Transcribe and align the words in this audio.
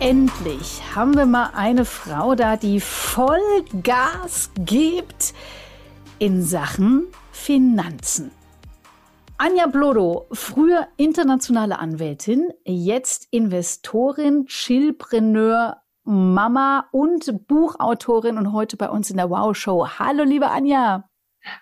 endlich 0.00 0.82
haben 0.94 1.16
wir 1.16 1.26
mal 1.26 1.50
eine 1.54 1.84
Frau 1.84 2.34
da, 2.34 2.56
die 2.56 2.80
voll 2.80 3.64
Gas 3.82 4.50
gibt 4.58 5.34
in 6.18 6.42
Sachen 6.42 7.06
Finanzen. 7.32 8.30
Anja 9.36 9.66
Blodo, 9.66 10.26
früher 10.32 10.88
internationale 10.96 11.78
Anwältin, 11.78 12.50
jetzt 12.64 13.28
Investorin, 13.30 14.46
Chillpreneur, 14.46 15.82
Mama 16.04 16.88
und 16.92 17.46
Buchautorin 17.48 18.38
und 18.38 18.52
heute 18.52 18.76
bei 18.76 18.88
uns 18.88 19.10
in 19.10 19.16
der 19.16 19.30
Wow 19.30 19.56
Show. 19.56 19.88
Hallo, 19.98 20.22
liebe 20.22 20.50
Anja. 20.50 21.08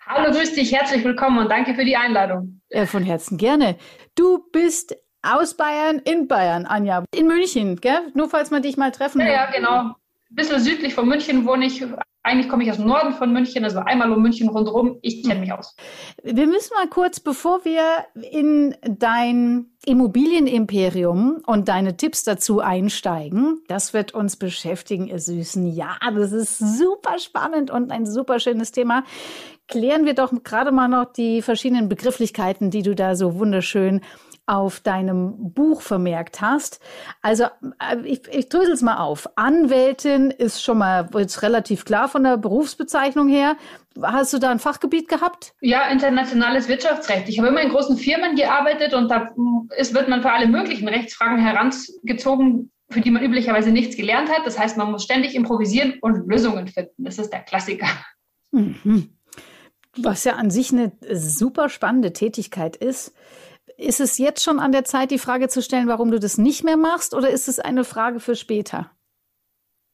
Hallo, 0.06 0.32
grüß 0.32 0.54
dich, 0.54 0.72
herzlich 0.72 1.04
willkommen 1.04 1.38
und 1.38 1.50
danke 1.50 1.74
für 1.74 1.84
die 1.84 1.96
Einladung. 1.96 2.60
Ja, 2.70 2.86
von 2.86 3.02
Herzen 3.02 3.38
gerne. 3.38 3.76
Du 4.14 4.44
bist 4.52 4.94
aus 5.22 5.54
Bayern 5.54 6.00
in 6.00 6.28
Bayern, 6.28 6.66
Anja. 6.66 7.04
In 7.14 7.26
München, 7.26 7.80
gell? 7.80 8.10
Nur 8.14 8.28
falls 8.28 8.50
man 8.50 8.62
dich 8.62 8.76
mal 8.76 8.90
treffen 8.90 9.20
Ja, 9.20 9.28
ja, 9.28 9.50
genau. 9.50 9.94
Ein 10.30 10.36
bisschen 10.36 10.60
südlich 10.60 10.94
von 10.94 11.08
München 11.08 11.46
wohne 11.46 11.66
ich. 11.66 11.84
Eigentlich 12.24 12.48
komme 12.48 12.62
ich 12.62 12.70
aus 12.70 12.76
dem 12.76 12.86
Norden 12.86 13.12
von 13.14 13.32
München, 13.32 13.64
also 13.64 13.80
einmal 13.80 14.12
um 14.12 14.22
München 14.22 14.48
rundherum. 14.48 14.98
Ich 15.02 15.24
kenne 15.24 15.40
mich 15.40 15.52
aus. 15.52 15.74
Wir 16.22 16.46
müssen 16.46 16.72
mal 16.74 16.88
kurz, 16.88 17.18
bevor 17.18 17.64
wir 17.64 17.82
in 18.30 18.76
dein 18.82 19.66
Immobilienimperium 19.84 21.42
und 21.44 21.68
deine 21.68 21.96
Tipps 21.96 22.22
dazu 22.22 22.60
einsteigen, 22.60 23.60
das 23.66 23.92
wird 23.92 24.14
uns 24.14 24.36
beschäftigen, 24.36 25.08
ihr 25.08 25.18
Süßen. 25.18 25.66
Ja, 25.66 25.98
das 26.14 26.30
ist 26.30 26.58
super 26.58 27.18
spannend 27.18 27.72
und 27.72 27.90
ein 27.90 28.06
super 28.06 28.38
schönes 28.38 28.70
Thema. 28.70 29.02
Klären 29.66 30.06
wir 30.06 30.14
doch 30.14 30.32
gerade 30.44 30.70
mal 30.70 30.88
noch 30.88 31.12
die 31.12 31.42
verschiedenen 31.42 31.88
Begrifflichkeiten, 31.88 32.70
die 32.70 32.82
du 32.82 32.94
da 32.94 33.16
so 33.16 33.38
wunderschön 33.38 34.00
auf 34.46 34.80
deinem 34.80 35.52
Buch 35.52 35.82
vermerkt 35.82 36.40
hast. 36.40 36.80
Also 37.20 37.44
äh, 37.44 37.98
ich, 38.04 38.22
ich 38.28 38.48
drösel 38.48 38.72
es 38.72 38.82
mal 38.82 38.98
auf. 38.98 39.28
Anwältin 39.36 40.30
ist 40.30 40.62
schon 40.62 40.78
mal 40.78 41.08
jetzt 41.16 41.42
relativ 41.42 41.84
klar 41.84 42.08
von 42.08 42.24
der 42.24 42.36
Berufsbezeichnung 42.36 43.28
her. 43.28 43.56
Hast 44.02 44.32
du 44.32 44.38
da 44.38 44.50
ein 44.50 44.58
Fachgebiet 44.58 45.08
gehabt? 45.08 45.54
Ja, 45.60 45.88
internationales 45.88 46.68
Wirtschaftsrecht. 46.68 47.28
Ich 47.28 47.38
habe 47.38 47.48
immer 47.48 47.60
in 47.60 47.68
großen 47.68 47.96
Firmen 47.96 48.34
gearbeitet 48.34 48.94
und 48.94 49.08
da 49.08 49.30
ist, 49.76 49.94
wird 49.94 50.08
man 50.08 50.22
für 50.22 50.32
alle 50.32 50.48
möglichen 50.48 50.88
Rechtsfragen 50.88 51.38
herangezogen, 51.38 52.72
für 52.90 53.00
die 53.00 53.10
man 53.10 53.22
üblicherweise 53.22 53.70
nichts 53.70 53.96
gelernt 53.96 54.28
hat. 54.28 54.44
Das 54.44 54.58
heißt, 54.58 54.76
man 54.76 54.90
muss 54.90 55.04
ständig 55.04 55.34
improvisieren 55.34 55.98
und 56.00 56.28
Lösungen 56.28 56.66
finden. 56.66 57.04
Das 57.04 57.18
ist 57.18 57.30
der 57.30 57.40
Klassiker. 57.40 57.86
Mhm. 58.50 59.16
Was 59.98 60.24
ja 60.24 60.34
an 60.34 60.50
sich 60.50 60.72
eine 60.72 60.92
super 61.12 61.68
spannende 61.68 62.12
Tätigkeit 62.12 62.76
ist. 62.76 63.14
Ist 63.76 64.00
es 64.00 64.18
jetzt 64.18 64.42
schon 64.42 64.58
an 64.58 64.72
der 64.72 64.84
Zeit, 64.84 65.10
die 65.10 65.18
Frage 65.18 65.48
zu 65.48 65.62
stellen, 65.62 65.88
warum 65.88 66.10
du 66.10 66.18
das 66.18 66.38
nicht 66.38 66.64
mehr 66.64 66.76
machst, 66.76 67.14
oder 67.14 67.30
ist 67.30 67.48
es 67.48 67.58
eine 67.58 67.84
Frage 67.84 68.20
für 68.20 68.36
später? 68.36 68.90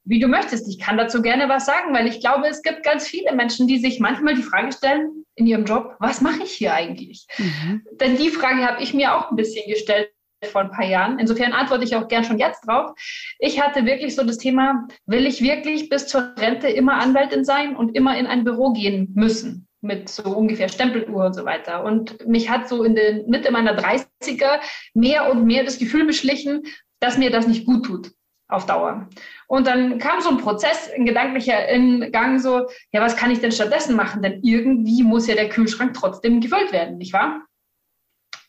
Wie 0.04 0.20
du 0.20 0.26
möchtest. 0.26 0.68
Ich 0.68 0.78
kann 0.78 0.96
dazu 0.96 1.20
gerne 1.20 1.48
was 1.48 1.66
sagen, 1.66 1.92
weil 1.92 2.06
ich 2.06 2.20
glaube, 2.20 2.48
es 2.48 2.62
gibt 2.62 2.82
ganz 2.82 3.06
viele 3.06 3.34
Menschen, 3.34 3.66
die 3.66 3.78
sich 3.78 4.00
manchmal 4.00 4.34
die 4.34 4.42
Frage 4.42 4.72
stellen 4.72 5.24
in 5.34 5.46
ihrem 5.46 5.64
Job, 5.64 5.96
was 5.98 6.20
mache 6.20 6.42
ich 6.42 6.52
hier 6.52 6.74
eigentlich? 6.74 7.26
Mhm. 7.36 7.84
Denn 8.00 8.16
die 8.16 8.30
Frage 8.30 8.66
habe 8.66 8.82
ich 8.82 8.94
mir 8.94 9.14
auch 9.14 9.30
ein 9.30 9.36
bisschen 9.36 9.70
gestellt 9.70 10.10
vor 10.44 10.62
ein 10.62 10.70
paar 10.70 10.86
Jahren. 10.86 11.18
Insofern 11.18 11.52
antworte 11.52 11.84
ich 11.84 11.94
auch 11.96 12.08
gern 12.08 12.24
schon 12.24 12.38
jetzt 12.38 12.66
drauf. 12.66 12.92
Ich 13.38 13.60
hatte 13.60 13.84
wirklich 13.84 14.14
so 14.14 14.24
das 14.24 14.38
Thema, 14.38 14.88
will 15.06 15.26
ich 15.26 15.42
wirklich 15.42 15.88
bis 15.88 16.06
zur 16.06 16.34
Rente 16.36 16.68
immer 16.68 16.94
Anwältin 16.94 17.44
sein 17.44 17.76
und 17.76 17.94
immer 17.94 18.16
in 18.16 18.26
ein 18.26 18.44
Büro 18.44 18.72
gehen 18.72 19.12
müssen? 19.14 19.67
Mit 19.80 20.08
so 20.08 20.24
ungefähr 20.24 20.68
Stempeluhr 20.68 21.26
und 21.26 21.34
so 21.34 21.44
weiter. 21.44 21.84
Und 21.84 22.26
mich 22.26 22.50
hat 22.50 22.68
so 22.68 22.82
in 22.82 22.94
der 22.94 23.24
Mitte 23.26 23.50
meiner 23.52 23.78
30er 23.78 24.60
mehr 24.94 25.30
und 25.30 25.44
mehr 25.44 25.64
das 25.64 25.78
Gefühl 25.78 26.06
beschlichen, 26.06 26.64
dass 27.00 27.18
mir 27.18 27.30
das 27.30 27.46
nicht 27.46 27.64
gut 27.64 27.86
tut 27.86 28.10
auf 28.48 28.66
Dauer. 28.66 29.08
Und 29.46 29.66
dann 29.66 29.98
kam 29.98 30.20
so 30.20 30.30
ein 30.30 30.38
Prozess, 30.38 30.90
ein 30.90 31.04
gedanklicher 31.04 31.68
in 31.68 32.10
Gang, 32.12 32.40
so, 32.40 32.66
ja, 32.92 33.00
was 33.00 33.16
kann 33.16 33.30
ich 33.30 33.40
denn 33.40 33.52
stattdessen 33.52 33.94
machen? 33.94 34.22
Denn 34.22 34.40
irgendwie 34.42 35.02
muss 35.02 35.26
ja 35.26 35.34
der 35.34 35.50
Kühlschrank 35.50 35.94
trotzdem 35.94 36.40
gefüllt 36.40 36.72
werden, 36.72 36.96
nicht 36.98 37.12
wahr? 37.12 37.42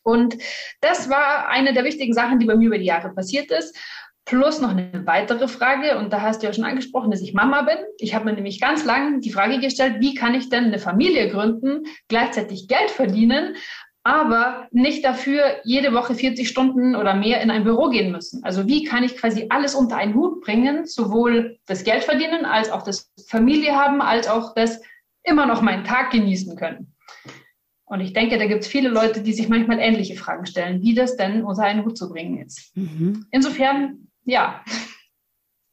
Und 0.02 0.36
das 0.80 1.10
war 1.10 1.48
eine 1.48 1.74
der 1.74 1.84
wichtigen 1.84 2.14
Sachen, 2.14 2.38
die 2.38 2.46
bei 2.46 2.56
mir 2.56 2.68
über 2.68 2.78
die 2.78 2.86
Jahre 2.86 3.10
passiert 3.10 3.50
ist. 3.50 3.76
Plus 4.24 4.60
noch 4.60 4.70
eine 4.70 5.02
weitere 5.06 5.48
Frage, 5.48 5.98
und 5.98 6.12
da 6.12 6.20
hast 6.20 6.42
du 6.42 6.46
ja 6.46 6.52
schon 6.52 6.64
angesprochen, 6.64 7.10
dass 7.10 7.20
ich 7.20 7.34
Mama 7.34 7.62
bin. 7.62 7.78
Ich 7.98 8.14
habe 8.14 8.26
mir 8.26 8.34
nämlich 8.34 8.60
ganz 8.60 8.84
lange 8.84 9.20
die 9.20 9.32
Frage 9.32 9.58
gestellt, 9.58 9.96
wie 9.98 10.14
kann 10.14 10.34
ich 10.34 10.48
denn 10.48 10.64
eine 10.64 10.78
Familie 10.78 11.30
gründen, 11.30 11.84
gleichzeitig 12.08 12.68
Geld 12.68 12.90
verdienen, 12.90 13.56
aber 14.02 14.68
nicht 14.70 15.04
dafür 15.04 15.56
jede 15.64 15.92
Woche 15.92 16.14
40 16.14 16.48
Stunden 16.48 16.96
oder 16.96 17.14
mehr 17.14 17.42
in 17.42 17.50
ein 17.50 17.64
Büro 17.64 17.90
gehen 17.90 18.12
müssen. 18.12 18.42
Also 18.44 18.66
wie 18.66 18.84
kann 18.84 19.04
ich 19.04 19.16
quasi 19.16 19.46
alles 19.50 19.74
unter 19.74 19.96
einen 19.96 20.14
Hut 20.14 20.40
bringen, 20.40 20.86
sowohl 20.86 21.58
das 21.66 21.84
Geld 21.84 22.04
verdienen, 22.04 22.44
als 22.44 22.70
auch 22.70 22.82
das 22.82 23.10
Familie 23.28 23.76
haben, 23.76 24.00
als 24.00 24.28
auch 24.28 24.54
das 24.54 24.80
immer 25.22 25.44
noch 25.44 25.60
meinen 25.60 25.84
Tag 25.84 26.12
genießen 26.12 26.56
können. 26.56 26.94
Und 27.84 28.00
ich 28.00 28.12
denke, 28.12 28.38
da 28.38 28.46
gibt 28.46 28.62
es 28.62 28.68
viele 28.68 28.88
Leute, 28.88 29.20
die 29.20 29.32
sich 29.32 29.48
manchmal 29.48 29.80
ähnliche 29.80 30.14
Fragen 30.14 30.46
stellen, 30.46 30.80
wie 30.80 30.94
das 30.94 31.16
denn 31.16 31.44
unter 31.44 31.64
einen 31.64 31.84
Hut 31.84 31.98
zu 31.98 32.08
bringen 32.08 32.38
ist. 32.46 32.74
Mhm. 32.76 33.26
Insofern 33.32 34.09
ja. 34.30 34.64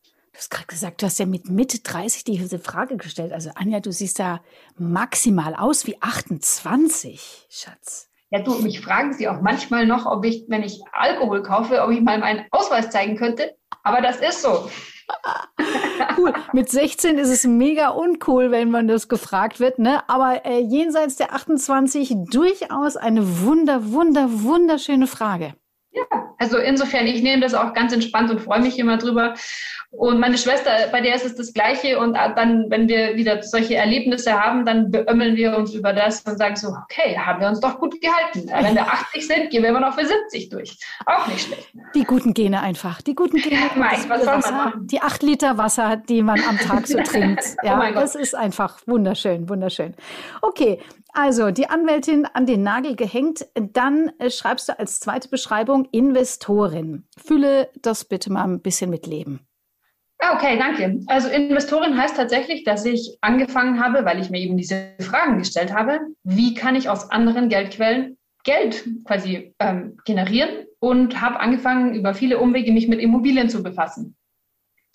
Du 0.04 0.40
hast 0.40 0.52
gerade 0.52 0.68
gesagt, 0.68 1.02
du 1.02 1.06
hast 1.08 1.20
ja 1.20 1.26
mit 1.26 1.50
Mitte 1.50 1.80
30 1.80 2.24
diese 2.24 2.60
Frage 2.60 2.98
gestellt. 2.98 3.32
Also 3.34 3.50
Anja, 3.56 3.80
du 3.80 3.92
siehst 3.92 4.20
da 4.20 4.42
maximal 4.78 5.56
aus 5.56 5.88
wie 5.88 6.00
28, 6.00 7.48
Schatz. 7.50 8.10
Ja, 8.30 8.42
du, 8.42 8.54
mich 8.62 8.82
fragen 8.82 9.14
sie 9.14 9.28
auch 9.30 9.42
manchmal 9.42 9.88
noch, 9.88 10.06
ob 10.06 10.26
ich, 10.26 10.46
wenn 10.48 10.62
ich 10.62 10.82
Alkohol 10.92 11.42
kaufe, 11.44 11.82
ob 11.82 11.92
ich 11.92 12.02
mal 12.02 12.20
meinen 12.20 12.46
Ausweis 12.52 12.90
zeigen 12.90 13.16
könnte. 13.16 13.56
Aber 13.84 14.02
das 14.02 14.18
ist 14.18 14.42
so. 14.42 14.70
cool. 16.18 16.34
Mit 16.52 16.70
16 16.70 17.18
ist 17.18 17.30
es 17.30 17.46
mega 17.46 17.90
uncool, 17.90 18.52
wenn 18.52 18.70
man 18.70 18.88
das 18.88 19.08
gefragt 19.08 19.60
wird, 19.60 19.80
ne? 19.80 20.08
Aber 20.10 20.46
äh, 20.46 20.60
jenseits 20.60 21.16
der 21.16 21.34
28 21.34 22.14
durchaus 22.30 22.98
eine 22.98 23.42
wunder, 23.42 23.92
wunder, 23.92 24.28
wunderschöne 24.30 25.08
Frage. 25.08 25.56
Ja, 25.92 26.27
also 26.38 26.58
insofern, 26.58 27.08
ich 27.08 27.22
nehme 27.24 27.42
das 27.42 27.54
auch 27.54 27.74
ganz 27.74 27.94
entspannt 27.94 28.30
und 28.30 28.42
freue 28.42 28.62
mich 28.62 28.78
immer 28.80 28.98
drüber. 28.98 29.34
Und 29.90 30.20
meine 30.20 30.38
Schwester, 30.38 30.72
bei 30.92 31.00
der 31.00 31.16
ist 31.16 31.26
es 31.26 31.36
das 31.36 31.54
Gleiche. 31.54 31.98
Und 31.98 32.14
dann, 32.14 32.70
wenn 32.70 32.90
wir 32.90 33.16
wieder 33.16 33.42
solche 33.42 33.76
Erlebnisse 33.76 34.34
haben, 34.34 34.66
dann 34.66 34.92
beömmeln 34.92 35.38
wir 35.38 35.56
uns 35.58 35.74
über 35.74 35.94
das 35.94 36.22
und 36.22 36.38
sagen 36.38 36.58
so, 36.58 36.76
okay, 36.84 37.18
haben 37.18 37.40
wir 37.40 37.48
uns 37.48 37.62
doch 37.62 37.80
gut 37.80 38.00
gehalten. 38.02 38.50
Wenn 38.50 38.76
wir 38.76 38.86
80 38.86 39.26
sind, 39.26 39.50
gehen 39.50 39.64
wir 39.64 39.70
immer 39.70 39.80
noch 39.80 39.98
für 39.98 40.06
70 40.06 40.50
durch. 40.50 40.78
Auch 41.06 41.28
nicht 41.28 41.48
schlecht. 41.48 41.70
Die 41.96 42.04
guten 42.04 42.34
Gene 42.34 42.62
einfach. 42.62 43.02
Die 43.02 43.16
guten 43.16 43.38
Gene. 43.38 43.56
Mike, 43.76 44.10
was 44.10 44.24
soll 44.24 44.40
man 44.40 44.66
machen? 44.66 44.88
Die 44.88 45.02
acht 45.02 45.24
Liter 45.24 45.58
Wasser, 45.58 45.96
die 45.96 46.22
man 46.22 46.42
am 46.48 46.58
Tag 46.60 46.86
so 46.86 46.98
trinkt. 47.04 47.44
Ja, 47.64 47.82
oh 47.90 47.94
das 47.94 48.16
ist 48.16 48.36
einfach 48.36 48.80
wunderschön, 48.86 49.48
wunderschön. 49.48 49.96
Okay, 50.42 50.80
also 51.14 51.50
die 51.50 51.68
Anwältin 51.68 52.28
an 52.32 52.46
den 52.46 52.62
Nagel 52.62 52.96
gehängt. 52.96 53.48
Dann 53.56 54.12
äh, 54.20 54.30
schreibst 54.30 54.70
du 54.70 54.78
als 54.78 55.00
zweite 55.00 55.30
Beschreibung 55.30 55.88
Investorin. 56.28 57.06
Fülle 57.18 57.70
das 57.82 58.04
bitte 58.04 58.32
mal 58.32 58.44
ein 58.44 58.62
bisschen 58.62 58.90
mit 58.90 59.08
Leben. 59.08 59.48
Ah, 60.20 60.36
okay, 60.36 60.58
danke. 60.58 61.00
Also 61.08 61.30
Investorin 61.30 61.98
heißt 61.98 62.18
tatsächlich, 62.18 62.64
dass 62.66 62.84
ich 62.86 63.18
angefangen 63.22 63.82
habe, 63.82 64.04
weil 64.04 64.20
ich 64.20 64.30
mir 64.30 64.40
eben 64.42 64.58
diese 64.58 64.94
Fragen 65.00 65.38
gestellt 65.38 65.74
habe, 65.74 66.00
wie 66.24 66.54
kann 66.54 66.76
ich 66.76 66.90
aus 66.90 67.12
anderen 67.12 67.50
Geldquellen 67.50 68.18
Geld 68.44 68.86
quasi 69.06 69.54
ähm, 69.60 69.98
generieren 70.06 70.66
und 70.80 71.22
habe 71.22 71.40
angefangen, 71.40 71.96
über 71.96 72.14
viele 72.14 72.40
Umwege 72.40 72.74
mich 72.74 72.88
mit 72.88 73.00
Immobilien 73.00 73.50
zu 73.50 73.64
befassen. 73.64 74.16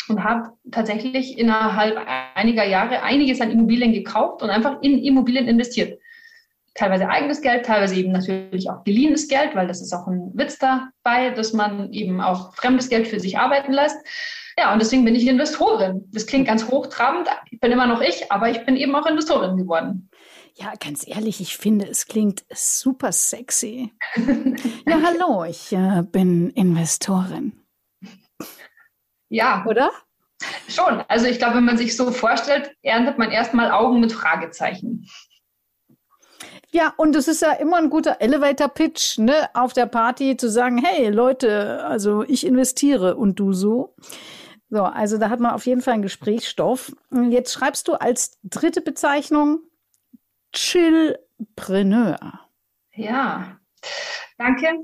Und 0.08 0.25
habe 0.25 0.50
tatsächlich 0.70 1.38
innerhalb 1.38 1.96
einiger 2.34 2.67
Jahre 2.67 3.02
einiges 3.02 3.40
an 3.40 3.52
Immobilien 3.52 3.93
gekauft 3.93 4.43
und 4.43 4.50
einfach 4.50 4.82
in 4.82 4.99
Immobilien 4.99 5.49
investiert. 5.49 5.99
Teilweise 6.74 7.08
eigenes 7.08 7.42
Geld, 7.42 7.66
teilweise 7.66 7.94
eben 7.96 8.12
natürlich 8.12 8.70
auch 8.70 8.82
geliehenes 8.84 9.28
Geld, 9.28 9.54
weil 9.54 9.66
das 9.66 9.82
ist 9.82 9.92
auch 9.92 10.06
ein 10.06 10.30
Witz 10.34 10.58
dabei, 10.58 11.30
dass 11.30 11.52
man 11.52 11.92
eben 11.92 12.20
auch 12.20 12.54
fremdes 12.54 12.88
Geld 12.88 13.08
für 13.08 13.20
sich 13.20 13.38
arbeiten 13.38 13.72
lässt. 13.72 13.96
Ja, 14.58 14.72
und 14.72 14.80
deswegen 14.80 15.04
bin 15.04 15.14
ich 15.14 15.26
Investorin. 15.26 16.08
Das 16.12 16.26
klingt 16.26 16.46
ganz 16.46 16.69
hochtrabend. 16.69 17.28
Ich 17.50 17.60
bin 17.60 17.72
immer 17.72 17.86
noch 17.86 18.00
ich, 18.00 18.30
aber 18.30 18.50
ich 18.50 18.64
bin 18.64 18.76
eben 18.76 18.94
auch 18.94 19.06
Investorin 19.06 19.56
geworden. 19.56 20.08
Ja, 20.54 20.72
ganz 20.78 21.06
ehrlich, 21.06 21.40
ich 21.40 21.56
finde, 21.56 21.86
es 21.88 22.06
klingt 22.06 22.44
super 22.52 23.12
sexy. 23.12 23.92
ja, 24.86 25.00
hallo, 25.02 25.44
ich 25.44 25.72
äh, 25.72 26.02
bin 26.02 26.50
Investorin. 26.50 27.52
Ja. 29.30 29.64
Oder? 29.66 29.90
Schon. 30.69 31.02
Also 31.08 31.26
ich 31.26 31.38
glaube, 31.38 31.56
wenn 31.56 31.64
man 31.64 31.78
sich 31.78 31.96
so 31.96 32.10
vorstellt, 32.10 32.74
erntet 32.82 33.16
man 33.16 33.30
erstmal 33.30 33.70
Augen 33.70 34.00
mit 34.00 34.12
Fragezeichen. 34.12 35.08
Ja, 36.71 36.94
und 36.97 37.15
es 37.17 37.29
ist 37.29 37.43
ja 37.43 37.53
immer 37.53 37.77
ein 37.77 37.91
guter 37.91 38.17
Elevator-Pitch, 38.21 39.19
ne, 39.19 39.50
auf 39.55 39.73
der 39.73 39.87
Party 39.87 40.37
zu 40.37 40.49
sagen, 40.49 40.79
hey 40.79 41.11
Leute, 41.11 41.85
also 41.85 42.23
ich 42.23 42.47
investiere 42.47 43.17
und 43.17 43.39
du 43.39 43.53
so. 43.53 43.94
So, 44.71 44.85
also 44.85 45.19
da 45.19 45.29
hat 45.29 45.39
man 45.39 45.53
auf 45.53 45.67
jeden 45.67 45.83
Fall 45.83 45.94
einen 45.94 46.03
Gesprächsstoff. 46.03 46.97
Jetzt 47.29 47.53
schreibst 47.53 47.89
du 47.89 47.93
als 47.94 48.39
dritte 48.43 48.81
Bezeichnung 48.81 49.61
Chillpreneur. 50.55 52.19
Ja, 52.94 53.59
danke. 54.39 54.83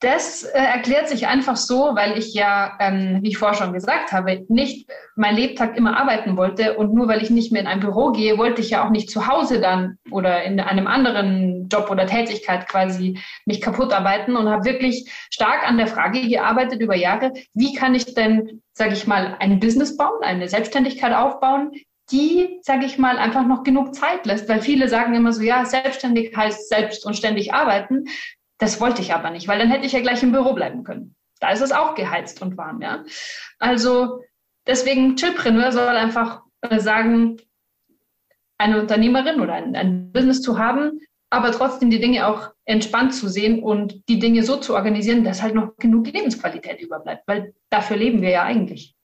Das 0.00 0.42
äh, 0.42 0.58
erklärt 0.58 1.08
sich 1.08 1.26
einfach 1.26 1.56
so, 1.56 1.94
weil 1.94 2.18
ich 2.18 2.34
ja, 2.34 2.76
ähm, 2.80 3.20
wie 3.22 3.28
ich 3.28 3.38
vorher 3.38 3.56
schon 3.56 3.72
gesagt 3.72 4.12
habe, 4.12 4.44
nicht 4.48 4.90
mein 5.14 5.34
Lebtag 5.34 5.74
immer 5.74 5.98
arbeiten 5.98 6.36
wollte 6.36 6.76
und 6.76 6.92
nur 6.92 7.08
weil 7.08 7.22
ich 7.22 7.30
nicht 7.30 7.50
mehr 7.50 7.62
in 7.62 7.66
ein 7.66 7.80
Büro 7.80 8.12
gehe, 8.12 8.36
wollte 8.36 8.60
ich 8.60 8.70
ja 8.70 8.84
auch 8.84 8.90
nicht 8.90 9.08
zu 9.08 9.26
Hause 9.26 9.58
dann 9.58 9.96
oder 10.10 10.42
in 10.42 10.60
einem 10.60 10.86
anderen 10.86 11.68
Job 11.70 11.88
oder 11.90 12.06
Tätigkeit 12.06 12.68
quasi 12.68 13.18
mich 13.46 13.62
kaputt 13.62 13.90
arbeiten 13.94 14.36
und 14.36 14.50
habe 14.50 14.66
wirklich 14.66 15.10
stark 15.30 15.66
an 15.66 15.78
der 15.78 15.86
Frage 15.86 16.28
gearbeitet 16.28 16.82
über 16.82 16.94
Jahre, 16.94 17.32
wie 17.54 17.72
kann 17.72 17.94
ich 17.94 18.14
denn, 18.14 18.60
sage 18.74 18.92
ich 18.92 19.06
mal, 19.06 19.36
ein 19.40 19.60
Business 19.60 19.96
bauen, 19.96 20.22
eine 20.22 20.46
Selbstständigkeit 20.46 21.14
aufbauen, 21.14 21.72
die, 22.10 22.60
sage 22.62 22.84
ich 22.84 22.98
mal, 22.98 23.18
einfach 23.18 23.46
noch 23.46 23.64
genug 23.64 23.94
Zeit 23.94 24.26
lässt, 24.26 24.48
weil 24.48 24.60
viele 24.60 24.88
sagen 24.88 25.14
immer 25.14 25.32
so, 25.32 25.42
ja, 25.42 25.64
selbstständig 25.64 26.36
heißt 26.36 26.68
selbst 26.68 27.04
und 27.04 27.16
ständig 27.16 27.52
arbeiten. 27.52 28.04
Das 28.58 28.80
wollte 28.80 29.02
ich 29.02 29.12
aber 29.12 29.30
nicht, 29.30 29.48
weil 29.48 29.58
dann 29.58 29.70
hätte 29.70 29.86
ich 29.86 29.92
ja 29.92 30.00
gleich 30.00 30.22
im 30.22 30.32
Büro 30.32 30.54
bleiben 30.54 30.84
können. 30.84 31.14
Da 31.40 31.50
ist 31.50 31.60
es 31.60 31.72
auch 31.72 31.94
geheizt 31.94 32.40
und 32.40 32.56
warm, 32.56 32.80
ja. 32.80 33.04
Also 33.58 34.22
deswegen 34.66 35.16
Chillpreneur 35.16 35.72
soll 35.72 35.88
einfach 35.88 36.42
äh, 36.62 36.80
sagen, 36.80 37.36
eine 38.58 38.80
Unternehmerin 38.80 39.40
oder 39.40 39.54
ein, 39.54 39.76
ein 39.76 40.12
Business 40.12 40.40
zu 40.40 40.58
haben, 40.58 41.00
aber 41.28 41.52
trotzdem 41.52 41.90
die 41.90 42.00
Dinge 42.00 42.26
auch 42.26 42.52
entspannt 42.64 43.14
zu 43.14 43.28
sehen 43.28 43.62
und 43.62 44.08
die 44.08 44.18
Dinge 44.18 44.42
so 44.42 44.56
zu 44.56 44.74
organisieren, 44.74 45.24
dass 45.24 45.42
halt 45.42 45.54
noch 45.54 45.76
genug 45.76 46.06
Lebensqualität 46.06 46.80
überbleibt, 46.80 47.24
weil 47.26 47.54
dafür 47.68 47.98
leben 47.98 48.22
wir 48.22 48.30
ja 48.30 48.44
eigentlich. 48.44 48.95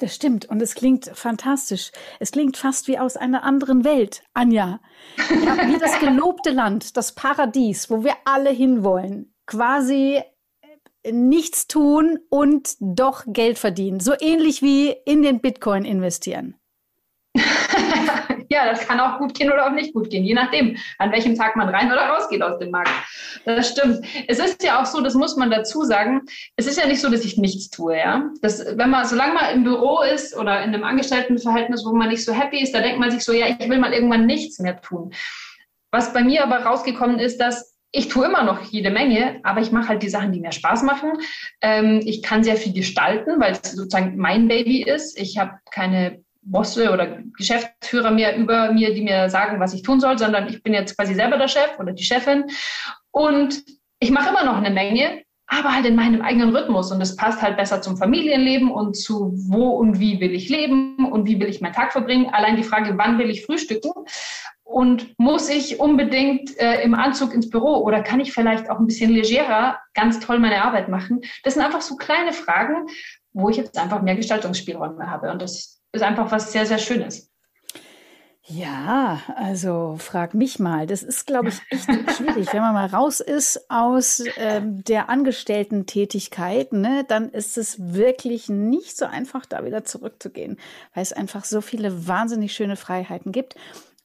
Das 0.00 0.14
stimmt 0.14 0.46
und 0.46 0.62
es 0.62 0.74
klingt 0.74 1.10
fantastisch. 1.12 1.92
Es 2.20 2.32
klingt 2.32 2.56
fast 2.56 2.88
wie 2.88 2.98
aus 2.98 3.18
einer 3.18 3.44
anderen 3.44 3.84
Welt, 3.84 4.22
Anja. 4.32 4.80
Ja, 5.18 5.68
wie 5.68 5.78
das 5.78 6.00
gelobte 6.00 6.50
Land, 6.50 6.96
das 6.96 7.14
Paradies, 7.14 7.90
wo 7.90 8.02
wir 8.02 8.14
alle 8.24 8.48
hinwollen. 8.48 9.34
Quasi 9.44 10.22
äh, 11.02 11.12
nichts 11.12 11.68
tun 11.68 12.18
und 12.30 12.76
doch 12.80 13.24
Geld 13.26 13.58
verdienen. 13.58 14.00
So 14.00 14.14
ähnlich 14.18 14.62
wie 14.62 14.88
in 15.04 15.20
den 15.20 15.42
Bitcoin 15.42 15.84
investieren. 15.84 16.56
ja, 18.50 18.66
das 18.66 18.86
kann 18.86 18.98
auch 18.98 19.18
gut 19.18 19.34
gehen 19.34 19.50
oder 19.50 19.66
auch 19.66 19.72
nicht 19.72 19.94
gut 19.94 20.10
gehen, 20.10 20.24
je 20.24 20.34
nachdem, 20.34 20.76
an 20.98 21.12
welchem 21.12 21.36
Tag 21.36 21.54
man 21.54 21.68
rein 21.68 21.90
oder 21.90 22.08
rausgeht 22.08 22.42
aus 22.42 22.58
dem 22.58 22.72
Markt. 22.72 22.90
Das 23.44 23.70
stimmt. 23.70 24.04
Es 24.26 24.40
ist 24.40 24.62
ja 24.64 24.80
auch 24.80 24.86
so, 24.86 25.00
das 25.00 25.14
muss 25.14 25.36
man 25.36 25.50
dazu 25.50 25.84
sagen, 25.84 26.22
es 26.56 26.66
ist 26.66 26.78
ja 26.78 26.86
nicht 26.86 27.00
so, 27.00 27.08
dass 27.08 27.24
ich 27.24 27.38
nichts 27.38 27.70
tue, 27.70 27.96
ja. 27.96 28.28
Das, 28.42 28.64
wenn 28.76 28.90
man, 28.90 29.06
solange 29.06 29.34
man 29.34 29.54
im 29.54 29.64
Büro 29.64 30.02
ist 30.02 30.36
oder 30.36 30.62
in 30.64 30.74
einem 30.74 30.82
Angestelltenverhältnis, 30.82 31.84
wo 31.84 31.92
man 31.92 32.08
nicht 32.08 32.24
so 32.24 32.32
happy 32.32 32.60
ist, 32.60 32.74
da 32.74 32.80
denkt 32.80 32.98
man 32.98 33.12
sich 33.12 33.24
so, 33.24 33.32
ja, 33.32 33.46
ich 33.46 33.68
will 33.68 33.78
mal 33.78 33.92
irgendwann 33.92 34.26
nichts 34.26 34.58
mehr 34.58 34.80
tun. 34.80 35.12
Was 35.92 36.12
bei 36.12 36.24
mir 36.24 36.42
aber 36.42 36.64
rausgekommen 36.64 37.20
ist, 37.20 37.40
dass 37.40 37.76
ich 37.92 38.08
tue 38.08 38.26
immer 38.26 38.44
noch 38.44 38.62
jede 38.62 38.90
Menge, 38.90 39.40
aber 39.42 39.60
ich 39.60 39.72
mache 39.72 39.88
halt 39.88 40.02
die 40.02 40.08
Sachen, 40.08 40.32
die 40.32 40.40
mir 40.40 40.52
Spaß 40.52 40.82
machen. 40.82 41.12
Ähm, 41.60 42.00
ich 42.04 42.22
kann 42.22 42.44
sehr 42.44 42.56
viel 42.56 42.72
gestalten, 42.72 43.40
weil 43.40 43.52
es 43.52 43.72
sozusagen 43.72 44.16
mein 44.16 44.46
Baby 44.46 44.82
ist. 44.82 45.18
Ich 45.18 45.38
habe 45.38 45.58
keine 45.72 46.22
Bosse 46.50 46.92
oder 46.92 47.18
Geschäftsführer 47.36 48.10
mehr 48.10 48.36
über 48.36 48.72
mir, 48.72 48.94
die 48.94 49.02
mir 49.02 49.30
sagen, 49.30 49.60
was 49.60 49.74
ich 49.74 49.82
tun 49.82 50.00
soll, 50.00 50.18
sondern 50.18 50.48
ich 50.48 50.62
bin 50.62 50.74
jetzt 50.74 50.96
quasi 50.96 51.14
selber 51.14 51.38
der 51.38 51.48
Chef 51.48 51.78
oder 51.78 51.92
die 51.92 52.04
Chefin. 52.04 52.44
Und 53.10 53.62
ich 54.00 54.10
mache 54.10 54.30
immer 54.30 54.44
noch 54.44 54.56
eine 54.56 54.70
Menge, 54.70 55.22
aber 55.46 55.74
halt 55.74 55.86
in 55.86 55.96
meinem 55.96 56.22
eigenen 56.22 56.54
Rhythmus. 56.54 56.92
Und 56.92 57.00
es 57.00 57.16
passt 57.16 57.42
halt 57.42 57.56
besser 57.56 57.82
zum 57.82 57.96
Familienleben 57.96 58.70
und 58.70 58.96
zu 58.96 59.32
wo 59.48 59.70
und 59.70 59.98
wie 59.98 60.20
will 60.20 60.32
ich 60.32 60.48
leben 60.48 61.10
und 61.10 61.26
wie 61.26 61.40
will 61.40 61.48
ich 61.48 61.60
meinen 61.60 61.74
Tag 61.74 61.92
verbringen. 61.92 62.30
Allein 62.32 62.56
die 62.56 62.62
Frage, 62.62 62.96
wann 62.96 63.18
will 63.18 63.30
ich 63.30 63.44
frühstücken? 63.44 63.92
Und 64.62 65.18
muss 65.18 65.48
ich 65.48 65.80
unbedingt 65.80 66.56
äh, 66.60 66.82
im 66.82 66.94
Anzug 66.94 67.34
ins 67.34 67.50
Büro 67.50 67.78
oder 67.78 68.02
kann 68.02 68.20
ich 68.20 68.32
vielleicht 68.32 68.70
auch 68.70 68.78
ein 68.78 68.86
bisschen 68.86 69.10
legerer 69.10 69.80
ganz 69.94 70.20
toll 70.20 70.38
meine 70.38 70.62
Arbeit 70.62 70.88
machen? 70.88 71.22
Das 71.42 71.54
sind 71.54 71.64
einfach 71.64 71.80
so 71.80 71.96
kleine 71.96 72.32
Fragen, 72.32 72.86
wo 73.32 73.48
ich 73.48 73.56
jetzt 73.56 73.76
einfach 73.76 74.00
mehr 74.02 74.14
Gestaltungsspielräume 74.14 75.10
habe. 75.10 75.32
Und 75.32 75.42
das 75.42 75.79
ist 75.92 76.02
einfach 76.02 76.30
was 76.30 76.52
sehr, 76.52 76.66
sehr 76.66 76.78
Schönes. 76.78 77.30
Ja, 78.52 79.20
also 79.36 79.96
frag 80.00 80.34
mich 80.34 80.58
mal. 80.58 80.88
Das 80.88 81.04
ist, 81.04 81.26
glaube 81.26 81.50
ich, 81.50 81.60
echt 81.70 81.84
schwierig. 82.16 82.52
Wenn 82.52 82.62
man 82.62 82.74
mal 82.74 82.86
raus 82.86 83.20
ist 83.20 83.70
aus 83.70 84.24
ähm, 84.36 84.82
der 84.82 85.08
Angestellten-Tätigkeit, 85.08 86.72
ne, 86.72 87.04
dann 87.06 87.28
ist 87.28 87.56
es 87.56 87.94
wirklich 87.94 88.48
nicht 88.48 88.96
so 88.96 89.04
einfach, 89.04 89.46
da 89.46 89.64
wieder 89.64 89.84
zurückzugehen, 89.84 90.58
weil 90.94 91.02
es 91.04 91.12
einfach 91.12 91.44
so 91.44 91.60
viele 91.60 92.08
wahnsinnig 92.08 92.52
schöne 92.52 92.74
Freiheiten 92.74 93.30
gibt. 93.30 93.54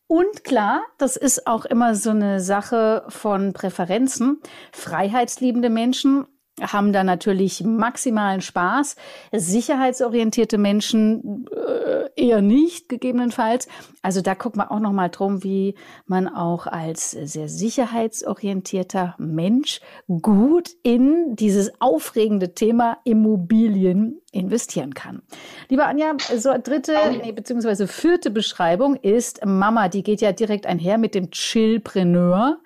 Und 0.06 0.44
klar, 0.44 0.84
das 1.00 1.16
ist 1.16 1.48
auch 1.48 1.66
immer 1.66 1.96
so 1.96 2.12
eine 2.12 2.40
Sache 2.40 3.04
von 3.08 3.54
Präferenzen. 3.54 4.42
Freiheitsliebende 4.72 5.72
Menschen 5.72 6.28
haben 6.62 6.94
da 6.94 7.04
natürlich 7.04 7.64
maximalen 7.64 8.42
Spaß. 8.42 8.96
Sicherheitsorientierte 9.34 10.58
Menschen 10.58 11.46
äh, 11.52 12.10
eher 12.16 12.42
nicht, 12.42 12.88
gegebenenfalls. 12.88 13.68
Also 14.02 14.22
da 14.22 14.36
guckt 14.36 14.56
man 14.56 14.70
auch 14.70 14.80
noch 14.80 14.94
mal 14.94 15.10
drum, 15.10 15.44
wie 15.44 15.76
man 16.06 16.28
auch 16.28 16.68
als 16.68 17.12
sehr 17.12 17.50
sicherheitsorientierter 17.50 19.16
Mensch 19.18 19.82
gut 20.22 20.70
in 20.84 21.36
dieses 21.36 21.82
aufregende 21.82 22.54
Thema 22.54 23.00
Immobilien 23.04 24.22
investieren 24.32 24.94
kann. 24.94 25.22
Lieber 25.70 25.88
Anja, 25.88 26.14
so 26.38 26.54
dritte 26.62 26.94
nee, 27.22 27.32
beziehungsweise 27.32 27.88
vierte 27.88 28.30
Beschreibung 28.32 28.96
ist 28.96 29.46
Mama. 29.46 29.90
Die 29.90 30.04
geht 30.04 30.22
ja 30.22 30.32
direkt 30.32 30.66
einher 30.66 30.98
mit 30.98 31.16
dem 31.16 31.32
Chillpreneur 31.32 32.60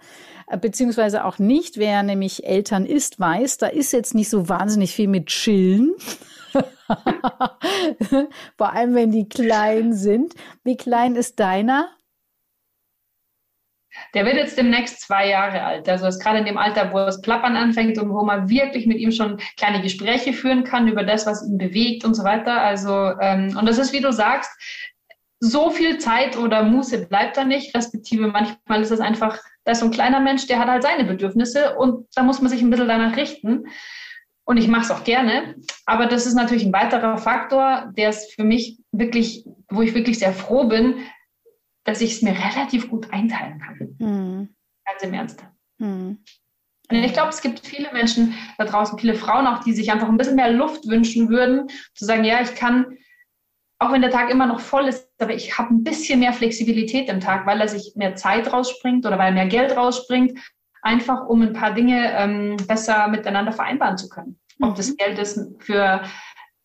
beziehungsweise 0.58 1.26
auch 1.26 1.40
nicht. 1.40 1.78
Wer 1.78 2.04
nämlich 2.04 2.46
Eltern 2.46 2.86
ist, 2.86 3.20
weiß, 3.20 3.58
da 3.58 3.68
ist 3.68 3.94
jetzt 3.94 4.16
nicht 4.16 4.30
so 4.30 4.50
wahnsinnig 4.50 4.94
viel 4.94 5.08
mit 5.08 5.28
Chillen. 5.28 5.96
Vor 8.58 8.74
allem, 8.74 8.96
wenn 8.96 9.12
die 9.12 9.30
klein 9.30 9.94
sind. 9.94 10.34
Wie 10.64 10.78
klein 10.78 11.16
ist 11.16 11.40
deiner? 11.40 11.90
Der 14.14 14.26
wird 14.26 14.36
jetzt 14.36 14.58
demnächst 14.58 15.02
zwei 15.02 15.28
Jahre 15.28 15.64
alt. 15.64 15.90
Also 15.90 16.08
ist 16.08 16.22
gerade 16.22 16.40
in 16.40 16.46
dem 16.46 16.58
Alter, 16.58 16.94
wo 16.94 17.00
es 17.00 17.22
plappern 17.22 17.56
anfängt 17.56 17.98
und 17.98 18.12
wo 18.12 18.24
man 18.24 18.50
wirklich 18.50 18.88
mit 18.88 18.98
ihm 18.98 19.12
schon 19.12 19.40
kleine 19.58 19.82
Gespräche 19.82 20.34
führen 20.34 20.64
kann 20.64 20.88
über 20.88 21.04
das, 21.04 21.26
was 21.26 21.46
ihn 21.46 21.58
bewegt 21.58 22.06
und 22.06 22.16
so 22.16 22.24
weiter. 22.24 22.62
Also, 22.62 23.14
ähm, 23.20 23.56
und 23.58 23.68
das 23.68 23.78
ist, 23.78 23.94
wie 23.94 24.02
du 24.02 24.12
sagst, 24.12 24.52
so 25.40 25.70
viel 25.70 26.00
Zeit 26.00 26.38
oder 26.38 26.64
Muße 26.64 27.08
bleibt 27.08 27.38
da 27.38 27.46
nicht, 27.46 27.76
respektive 27.76 28.28
manchmal 28.28 28.82
ist 28.82 28.92
es 28.92 29.00
einfach 29.00 29.40
da 29.70 29.74
ist 29.74 29.82
so 29.82 29.86
ein 29.86 29.92
kleiner 29.92 30.20
Mensch, 30.20 30.48
der 30.48 30.58
hat 30.58 30.68
halt 30.68 30.82
seine 30.82 31.04
Bedürfnisse 31.04 31.76
und 31.76 32.08
da 32.16 32.24
muss 32.24 32.42
man 32.42 32.50
sich 32.50 32.64
ein 32.64 32.72
bisschen 32.72 32.88
danach 32.88 33.16
richten. 33.16 33.68
Und 34.44 34.58
ich 34.58 34.68
mache 34.68 34.82
es 34.82 34.90
auch 34.90 35.04
gerne. 35.04 35.58
Aber 35.86 36.08
das 36.08 36.26
ist 36.26 36.34
natürlich 36.34 36.66
ein 36.66 36.74
weiterer 36.74 37.20
Faktor, 37.20 37.94
der 37.96 38.10
es 38.10 38.34
für 38.34 38.44
mich 38.44 38.80
wirklich, 38.92 39.46
wo 39.70 39.84
ich 39.84 39.94
wirklich 39.94 40.18
sehr 40.18 40.34
froh 40.34 40.64
bin, 40.64 40.96
dass 41.84 42.02
ich 42.02 42.14
es 42.14 42.24
mir 42.24 42.32
relativ 42.32 42.90
gut 42.90 43.14
einteilen 43.14 43.60
kann. 43.60 43.96
Mhm. 44.00 44.56
Ganz 44.86 45.04
im 45.04 45.14
Ernst. 45.14 45.44
Mhm. 45.78 46.24
Und 46.92 47.04
ich 47.04 47.14
glaube, 47.14 47.30
es 47.30 47.42
gibt 47.42 47.60
viele 47.60 47.94
Menschen 47.94 48.34
da 48.58 48.66
draußen, 48.66 48.98
viele 48.98 49.14
Frauen 49.14 49.46
auch, 49.46 49.64
die 49.64 49.74
sich 49.74 49.92
einfach 49.92 50.10
ein 50.10 50.18
bisschen 50.18 50.36
mehr 50.36 50.52
Luft 50.52 50.88
wünschen 50.88 51.30
würden, 51.30 51.68
zu 51.94 52.06
sagen, 52.06 52.24
ja, 52.24 52.42
ich 52.42 52.56
kann 52.56 52.98
auch 53.80 53.94
wenn 53.94 54.02
der 54.02 54.12
Tag 54.12 54.30
immer 54.30 54.46
noch 54.46 54.60
voll 54.60 54.88
ist, 54.88 55.10
aber 55.20 55.34
ich 55.34 55.58
habe 55.58 55.74
ein 55.74 55.84
bisschen 55.84 56.20
mehr 56.20 56.34
Flexibilität 56.34 57.10
im 57.10 57.22
Tag, 57.22 57.48
weil 57.48 57.62
er 57.62 57.70
sich 57.70 57.94
mehr 57.96 58.16
Zeit 58.16 58.52
rausspringt 58.52 59.06
oder 59.06 59.18
weil 59.18 59.34
mehr 59.34 59.48
Geld 59.48 59.76
rausspringt, 59.76 60.38
einfach 60.82 61.28
um 61.28 61.42
ein 61.42 61.54
paar 61.54 61.74
Dinge 61.74 62.12
ähm, 62.14 62.58
besser 62.68 63.08
miteinander 63.08 63.54
vereinbaren 63.54 63.98
zu 63.98 64.10
können. 64.10 64.38
Ob 64.62 64.76
das 64.76 64.90
mhm. 64.90 64.98
Geld 64.98 65.20
ist 65.20 65.40
für 65.60 66.04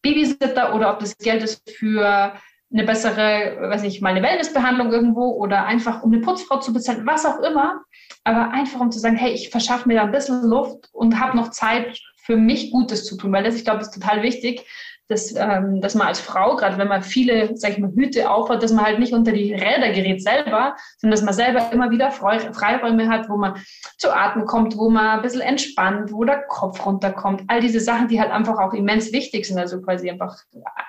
Babysitter 0.03 0.75
oder 0.75 0.93
ob 0.93 0.99
das 0.99 1.17
Geld 1.17 1.45
ist 1.45 1.63
für 1.71 2.35
eine 2.73 2.85
bessere, 2.85 3.59
weiß 3.61 3.85
ich, 3.85 4.01
mal 4.01 4.11
eine 4.11 4.23
Wellnessbehandlung 4.23 4.93
irgendwo 4.93 5.31
oder 5.31 5.65
einfach 5.65 6.03
um 6.03 6.13
eine 6.13 6.21
Putzfrau 6.21 6.59
zu 6.59 6.73
bezahlen, 6.73 7.07
was 7.07 7.25
auch 7.25 7.39
immer. 7.41 7.83
Aber 8.25 8.51
einfach 8.51 8.81
um 8.81 8.91
zu 8.91 8.99
sagen, 8.99 9.17
hey, 9.17 9.33
ich 9.33 9.51
verschaffe 9.51 9.87
mir 9.87 9.95
da 9.95 10.03
ein 10.03 10.11
bisschen 10.11 10.43
Luft 10.43 10.89
und 10.93 11.21
habe 11.21 11.37
noch 11.37 11.51
Zeit 11.51 11.97
für 12.17 12.37
mich 12.37 12.73
Gutes 12.73 13.05
zu 13.05 13.17
tun, 13.17 13.33
weil 13.33 13.45
das, 13.45 13.55
ich 13.55 13.65
glaube, 13.65 13.83
ist 13.83 13.93
total 13.93 14.23
wichtig, 14.23 14.67
dass, 15.09 15.35
ähm, 15.37 15.81
dass 15.81 15.95
man 15.95 16.09
als 16.09 16.21
Frau, 16.21 16.57
gerade 16.57 16.79
wenn 16.79 16.89
man 16.89 17.03
viele, 17.03 17.57
sag 17.57 17.73
ich 17.73 17.79
mal, 17.79 17.93
Hüte 17.93 18.31
aufhat, 18.31 18.63
dass 18.63 18.73
man 18.73 18.85
halt 18.85 18.99
nicht 18.99 19.13
unter 19.13 19.33
die 19.33 19.53
Räder 19.53 19.93
gerät 19.93 20.23
selber, 20.23 20.77
sondern 20.99 21.17
dass 21.17 21.25
man 21.25 21.35
selber 21.35 21.71
immer 21.73 21.91
wieder 21.91 22.11
Freiräume 22.11 23.09
hat, 23.09 23.29
wo 23.29 23.37
man 23.37 23.63
zu 23.99 24.15
atmen 24.15 24.47
kommt, 24.47 24.77
wo 24.79 24.89
man 24.89 25.19
ein 25.19 25.23
bisschen 25.23 25.43
entspannt, 25.43 26.11
wo 26.13 26.25
der 26.25 26.43
Kopf 26.47 26.85
runterkommt. 26.87 27.43
All 27.49 27.61
diese 27.61 27.81
Sachen, 27.81 28.09
die 28.09 28.21
halt 28.21 28.31
einfach 28.31 28.59
auch 28.59 28.73
immens 28.73 29.13
wichtig 29.13 29.47
sind, 29.47 29.59
also 29.59 29.81
quasi 29.83 30.09
einfach 30.09 30.37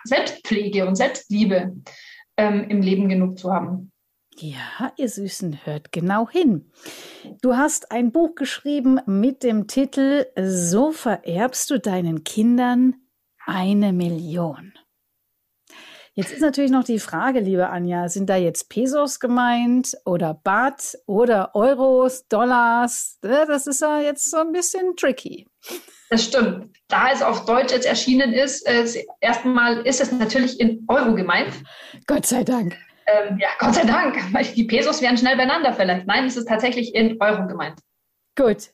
Selbstpflege 0.06 0.88
und 0.88 0.96
Selbstliebe 0.96 1.76
ähm, 2.38 2.70
im 2.70 2.82
Leben 2.82 3.10
genug 3.10 3.38
zu 3.38 3.54
haben. 3.54 3.92
Ja, 4.38 4.92
ihr 4.98 5.08
Süßen, 5.08 5.60
hört 5.64 5.94
genau 5.94 6.30
hin. 6.30 6.70
Du 7.42 7.56
hast 7.56 7.94
ein 7.94 8.12
Buch 8.12 8.36
geschrieben 8.36 9.00
mit 9.06 9.44
dem 9.44 9.68
Titel 9.68 10.26
So 10.38 10.92
vererbst 10.92 11.70
du 11.70 11.80
deinen 11.80 12.26
Kindern 12.26 12.96
eine 13.46 13.94
Million. 13.94 14.74
Jetzt 16.18 16.32
ist 16.32 16.42
natürlich 16.42 16.72
noch 16.72 16.86
die 16.86 17.00
Frage, 17.00 17.42
liebe 17.42 17.68
Anja, 17.68 18.08
sind 18.08 18.30
da 18.30 18.38
jetzt 18.38 18.70
Pesos 18.70 19.20
gemeint 19.20 19.98
oder 20.06 20.34
Baht 20.34 20.98
oder 21.08 21.54
Euros, 21.56 22.26
Dollars? 22.30 23.18
Das 23.22 23.68
ist 23.68 23.82
ja 23.82 24.00
jetzt 24.00 24.32
so 24.32 24.38
ein 24.38 24.54
bisschen 24.54 24.96
tricky. 24.96 25.46
Das 26.10 26.24
stimmt. 26.24 26.74
Da 26.88 27.12
es 27.12 27.22
auf 27.22 27.46
Deutsch 27.46 27.74
jetzt 27.74 27.86
erschienen 27.86 28.32
ist, 28.32 28.66
äh, 28.66 28.86
erstmal 29.20 29.86
ist 29.86 30.00
es 30.00 30.14
natürlich 30.14 30.58
in 30.62 30.86
Euro 30.88 31.16
gemeint. 31.16 31.52
Gott 32.08 32.26
sei 32.26 32.46
Dank. 32.46 32.78
Ähm, 33.08 33.38
ja, 33.38 33.50
Gott 33.60 33.76
sei 33.76 33.84
Dank. 33.84 34.16
Die 34.56 34.64
Pesos 34.64 35.02
wären 35.02 35.18
schnell 35.18 35.36
beieinander 35.36 35.74
vielleicht. 35.74 36.08
Nein, 36.08 36.26
es 36.26 36.38
ist 36.38 36.48
tatsächlich 36.48 36.96
in 36.96 37.22
Euro 37.22 37.46
gemeint. 37.46 37.80
Gut. 38.38 38.70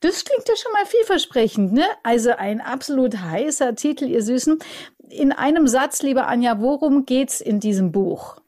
Das 0.00 0.24
klingt 0.24 0.48
ja 0.48 0.54
schon 0.56 0.72
mal 0.72 0.86
vielversprechend, 0.86 1.72
ne? 1.72 1.84
Also 2.02 2.30
ein 2.30 2.60
absolut 2.60 3.18
heißer 3.18 3.74
Titel, 3.74 4.06
ihr 4.06 4.22
Süßen. 4.22 4.58
In 5.08 5.32
einem 5.32 5.66
Satz, 5.66 6.02
liebe 6.02 6.26
Anja, 6.26 6.60
worum 6.60 7.04
geht's 7.04 7.40
in 7.40 7.60
diesem 7.60 7.92
Buch? 7.92 8.40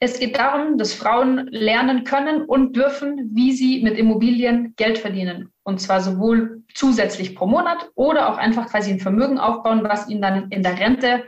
Es 0.00 0.20
geht 0.20 0.38
darum, 0.38 0.78
dass 0.78 0.94
Frauen 0.94 1.48
lernen 1.48 2.04
können 2.04 2.44
und 2.44 2.76
dürfen, 2.76 3.30
wie 3.34 3.52
sie 3.52 3.82
mit 3.82 3.98
Immobilien 3.98 4.74
Geld 4.76 4.98
verdienen. 4.98 5.52
Und 5.64 5.80
zwar 5.80 6.00
sowohl 6.00 6.62
zusätzlich 6.72 7.34
pro 7.34 7.46
Monat 7.46 7.90
oder 7.96 8.28
auch 8.28 8.36
einfach 8.36 8.70
quasi 8.70 8.92
ein 8.92 9.00
Vermögen 9.00 9.38
aufbauen, 9.38 9.82
was 9.82 10.08
ihnen 10.08 10.22
dann 10.22 10.50
in 10.50 10.62
der 10.62 10.78
Rente 10.78 11.24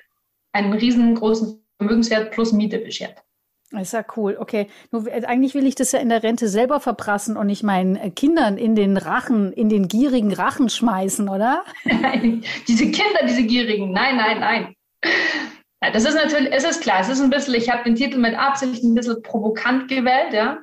einen 0.53 0.73
riesengroßen 0.73 1.61
Vermögenswert 1.79 2.31
plus 2.31 2.53
Miete 2.53 2.79
beschert. 2.79 3.25
Ist 3.79 3.93
ja 3.93 4.05
cool. 4.17 4.37
Okay. 4.39 4.67
Nur, 4.91 5.07
eigentlich 5.07 5.55
will 5.55 5.67
ich 5.67 5.77
das 5.77 5.93
ja 5.93 6.01
in 6.01 6.09
der 6.09 6.25
Rente 6.25 6.49
selber 6.49 6.81
verprassen 6.81 7.37
und 7.37 7.47
nicht 7.47 7.63
meinen 7.63 7.95
äh, 7.97 8.11
Kindern 8.11 8.59
in 8.59 8.75
den 8.75 8.97
Rachen, 8.97 9.53
in 9.53 9.69
den 9.69 9.87
gierigen 9.87 10.33
Rachen 10.33 10.69
schmeißen, 10.69 11.29
oder? 11.29 11.63
diese 11.85 12.91
Kinder, 12.91 13.21
diese 13.29 13.45
gierigen. 13.45 13.93
Nein, 13.93 14.17
nein, 14.17 14.41
nein. 14.41 14.75
Ja, 15.83 15.91
das 15.93 16.05
ist 16.05 16.15
natürlich, 16.15 16.53
es 16.53 16.65
ist 16.65 16.83
klar, 16.83 17.01
es 17.01 17.09
ist 17.09 17.23
ein 17.23 17.31
bisschen, 17.31 17.55
ich 17.55 17.71
habe 17.71 17.85
den 17.85 17.95
Titel 17.95 18.19
mit 18.19 18.35
Absicht 18.35 18.83
ein 18.83 18.95
bisschen 18.95 19.23
provokant 19.23 19.89
gewählt, 19.89 20.33
ja. 20.33 20.59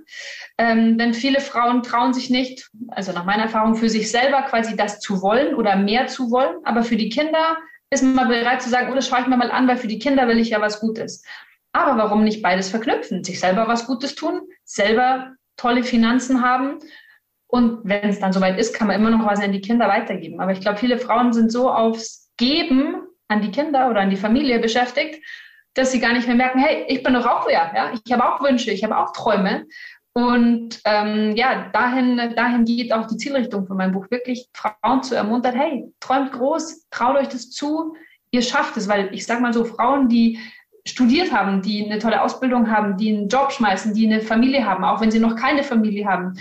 Ähm, 0.59 0.97
denn 0.97 1.13
viele 1.13 1.39
Frauen 1.39 1.81
trauen 1.83 2.13
sich 2.13 2.29
nicht, 2.29 2.69
also 2.89 3.13
nach 3.13 3.25
meiner 3.25 3.43
Erfahrung, 3.43 3.75
für 3.75 3.89
sich 3.89 4.11
selber 4.11 4.43
quasi 4.43 4.75
das 4.75 4.99
zu 4.99 5.21
wollen 5.21 5.55
oder 5.55 5.75
mehr 5.75 6.07
zu 6.07 6.29
wollen. 6.29 6.57
Aber 6.65 6.83
für 6.83 6.97
die 6.97 7.09
Kinder 7.09 7.57
ist 7.89 8.03
man 8.03 8.27
bereit 8.27 8.61
zu 8.61 8.69
sagen, 8.69 8.91
oh, 8.91 8.95
das 8.95 9.07
schaue 9.07 9.21
ich 9.21 9.27
mir 9.27 9.37
mal 9.37 9.49
an, 9.49 9.67
weil 9.67 9.77
für 9.77 9.87
die 9.87 9.99
Kinder 9.99 10.27
will 10.27 10.39
ich 10.39 10.49
ja 10.49 10.61
was 10.61 10.81
Gutes. 10.81 11.23
Aber 11.77 12.01
warum 12.01 12.23
nicht 12.23 12.41
beides 12.41 12.69
verknüpfen? 12.69 13.23
Sich 13.23 13.39
selber 13.39 13.67
was 13.67 13.85
Gutes 13.85 14.15
tun, 14.15 14.41
selber 14.63 15.33
tolle 15.57 15.83
Finanzen 15.83 16.41
haben 16.41 16.79
und 17.47 17.81
wenn 17.83 18.09
es 18.09 18.19
dann 18.19 18.33
soweit 18.33 18.59
ist, 18.59 18.73
kann 18.73 18.87
man 18.87 18.97
immer 18.97 19.11
noch 19.11 19.25
was 19.25 19.41
an 19.41 19.51
die 19.51 19.61
Kinder 19.61 19.87
weitergeben. 19.87 20.41
Aber 20.41 20.51
ich 20.51 20.59
glaube, 20.59 20.79
viele 20.79 20.97
Frauen 20.97 21.33
sind 21.33 21.51
so 21.51 21.71
aufs 21.71 22.31
Geben 22.37 23.03
an 23.27 23.41
die 23.41 23.51
Kinder 23.51 23.89
oder 23.89 24.01
an 24.01 24.09
die 24.09 24.17
Familie 24.17 24.59
beschäftigt, 24.59 25.23
dass 25.75 25.91
sie 25.91 25.99
gar 25.99 26.13
nicht 26.13 26.27
mehr 26.27 26.35
merken, 26.35 26.59
hey, 26.59 26.85
ich 26.87 27.03
bin 27.03 27.13
doch 27.13 27.27
auch 27.27 27.47
wer, 27.47 27.71
ja, 27.75 27.91
ich 27.93 28.11
habe 28.11 28.25
auch 28.25 28.41
Wünsche, 28.41 28.71
ich 28.71 28.83
habe 28.83 28.97
auch 28.97 29.13
Träume. 29.13 29.67
Und 30.13 30.81
ähm, 30.83 31.35
ja, 31.35 31.69
dahin, 31.73 32.17
dahin 32.35 32.65
geht 32.65 32.91
auch 32.91 33.05
die 33.05 33.17
Zielrichtung 33.17 33.67
von 33.67 33.77
meinem 33.77 33.91
Buch, 33.91 34.09
wirklich 34.09 34.49
Frauen 34.53 35.03
zu 35.03 35.13
ermuntern, 35.13 35.55
hey, 35.55 35.93
träumt 35.99 36.31
groß, 36.31 36.87
traut 36.89 37.17
euch 37.17 37.27
das 37.27 37.51
zu, 37.51 37.95
ihr 38.31 38.41
schafft 38.41 38.77
es, 38.77 38.87
weil 38.87 39.13
ich 39.13 39.27
sage 39.27 39.41
mal 39.41 39.53
so, 39.53 39.63
Frauen, 39.63 40.09
die 40.09 40.39
studiert 40.89 41.31
haben, 41.31 41.61
die 41.61 41.85
eine 41.85 41.99
tolle 41.99 42.21
Ausbildung 42.21 42.69
haben, 42.69 42.97
die 42.97 43.15
einen 43.15 43.27
Job 43.27 43.51
schmeißen, 43.51 43.93
die 43.93 44.05
eine 44.05 44.21
Familie 44.21 44.65
haben, 44.65 44.83
auch 44.83 45.01
wenn 45.01 45.11
sie 45.11 45.19
noch 45.19 45.35
keine 45.35 45.63
Familie 45.63 46.07
haben, 46.07 46.33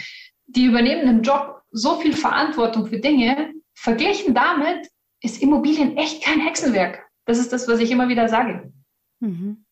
die 0.46 0.64
übernehmen 0.64 1.08
im 1.08 1.22
Job 1.22 1.62
so 1.70 1.96
viel 1.96 2.14
Verantwortung 2.14 2.86
für 2.86 2.98
Dinge. 2.98 3.52
Verglichen 3.74 4.34
damit 4.34 4.88
ist 5.22 5.42
Immobilien 5.42 5.96
echt 5.96 6.24
kein 6.24 6.40
Hexenwerk. 6.40 7.04
Das 7.24 7.38
ist 7.38 7.52
das, 7.52 7.68
was 7.68 7.80
ich 7.80 7.90
immer 7.90 8.08
wieder 8.08 8.28
sage. 8.28 8.72
Mhm. 9.20 9.64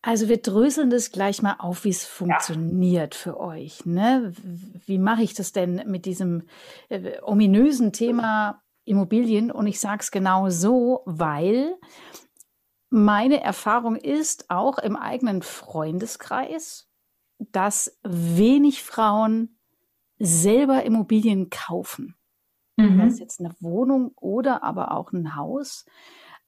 Also 0.00 0.28
wir 0.28 0.38
dröseln 0.38 0.90
das 0.90 1.10
gleich 1.10 1.42
mal 1.42 1.56
auf, 1.58 1.84
wie 1.84 1.90
es 1.90 2.06
funktioniert 2.06 3.14
ja. 3.14 3.20
für 3.20 3.40
euch. 3.40 3.84
Ne? 3.84 4.32
Wie 4.86 4.98
mache 4.98 5.22
ich 5.22 5.34
das 5.34 5.52
denn 5.52 5.82
mit 5.86 6.06
diesem 6.06 6.44
äh, 6.88 7.20
ominösen 7.20 7.92
Thema 7.92 8.62
Immobilien? 8.84 9.50
Und 9.50 9.66
ich 9.66 9.80
sage 9.80 10.00
es 10.00 10.10
genau 10.10 10.50
so, 10.50 11.02
weil 11.04 11.76
meine 12.90 13.42
Erfahrung 13.42 13.96
ist 13.96 14.50
auch 14.50 14.78
im 14.78 14.96
eigenen 14.96 15.42
Freundeskreis, 15.42 16.88
dass 17.38 17.98
wenig 18.02 18.82
Frauen 18.82 19.58
selber 20.18 20.82
Immobilien 20.84 21.50
kaufen. 21.50 22.16
Mhm. 22.76 22.98
Das 22.98 23.14
ist 23.14 23.20
jetzt 23.20 23.40
eine 23.40 23.54
Wohnung 23.60 24.12
oder 24.16 24.62
aber 24.62 24.92
auch 24.92 25.12
ein 25.12 25.36
Haus. 25.36 25.84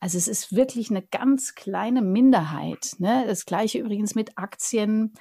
Also 0.01 0.17
es 0.17 0.29
ist 0.29 0.55
wirklich 0.55 0.91
eine 0.91 1.03
ganz 1.03 1.55
kleine 1.55 2.03
Minderheit. 2.03 2.97
Ne? 2.99 3.25
Das 3.27 3.45
gleiche 3.45 3.79
übrigens 3.79 4.15
mit 4.15 4.39
Aktien. 4.39 5.13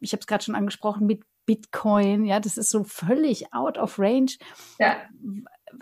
Ich 0.00 0.12
habe 0.12 0.20
es 0.20 0.26
gerade 0.26 0.44
schon 0.44 0.54
angesprochen 0.54 1.06
mit 1.06 1.24
Bitcoin. 1.46 2.26
Ja, 2.26 2.38
das 2.38 2.58
ist 2.58 2.70
so 2.70 2.84
völlig 2.84 3.52
out 3.54 3.78
of 3.78 3.98
range. 3.98 4.32
Ja. 4.78 4.96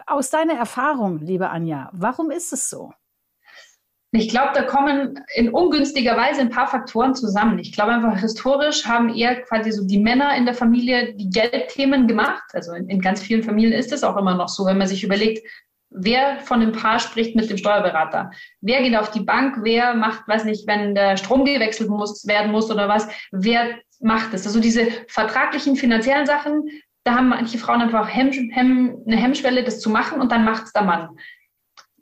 Aus 0.06 0.30
deiner 0.30 0.54
Erfahrung, 0.54 1.18
liebe 1.18 1.50
Anja, 1.50 1.90
warum 1.92 2.30
ist 2.30 2.52
es 2.52 2.70
so? 2.70 2.92
Ich 4.10 4.30
glaube, 4.30 4.52
da 4.54 4.62
kommen 4.62 5.20
in 5.34 5.50
ungünstiger 5.50 6.16
Weise 6.16 6.40
ein 6.40 6.48
paar 6.48 6.66
Faktoren 6.66 7.14
zusammen. 7.14 7.58
Ich 7.58 7.72
glaube 7.72 7.92
einfach, 7.92 8.18
historisch 8.18 8.86
haben 8.86 9.14
eher 9.14 9.42
quasi 9.42 9.70
so 9.70 9.86
die 9.86 9.98
Männer 9.98 10.34
in 10.34 10.46
der 10.46 10.54
Familie 10.54 11.14
die 11.14 11.28
Geldthemen 11.28 12.08
gemacht. 12.08 12.44
Also 12.54 12.72
in, 12.72 12.88
in 12.88 13.02
ganz 13.02 13.20
vielen 13.20 13.42
Familien 13.42 13.74
ist 13.74 13.92
es 13.92 14.04
auch 14.04 14.16
immer 14.16 14.34
noch 14.34 14.48
so, 14.48 14.64
wenn 14.64 14.78
man 14.78 14.88
sich 14.88 15.04
überlegt, 15.04 15.46
wer 15.90 16.38
von 16.40 16.60
dem 16.60 16.72
Paar 16.72 17.00
spricht 17.00 17.36
mit 17.36 17.50
dem 17.50 17.58
Steuerberater? 17.58 18.30
Wer 18.62 18.82
geht 18.82 18.96
auf 18.96 19.10
die 19.10 19.20
Bank? 19.20 19.58
Wer 19.62 19.92
macht, 19.92 20.26
weiß 20.26 20.44
nicht, 20.46 20.66
wenn 20.66 20.94
der 20.94 21.18
Strom 21.18 21.44
gewechselt 21.44 21.90
muss, 21.90 22.26
werden 22.26 22.50
muss 22.50 22.70
oder 22.70 22.88
was? 22.88 23.08
Wer 23.30 23.78
macht 24.00 24.32
es? 24.32 24.46
Also 24.46 24.58
diese 24.58 24.86
vertraglichen 25.08 25.76
finanziellen 25.76 26.24
Sachen, 26.24 26.64
da 27.04 27.14
haben 27.14 27.28
manche 27.28 27.58
Frauen 27.58 27.82
einfach 27.82 28.08
Hemm, 28.08 28.30
Hemm, 28.52 29.02
eine 29.06 29.16
Hemmschwelle, 29.16 29.64
das 29.64 29.80
zu 29.80 29.90
machen 29.90 30.18
und 30.18 30.32
dann 30.32 30.46
macht 30.46 30.64
es 30.64 30.72
der 30.72 30.82
Mann 30.82 31.10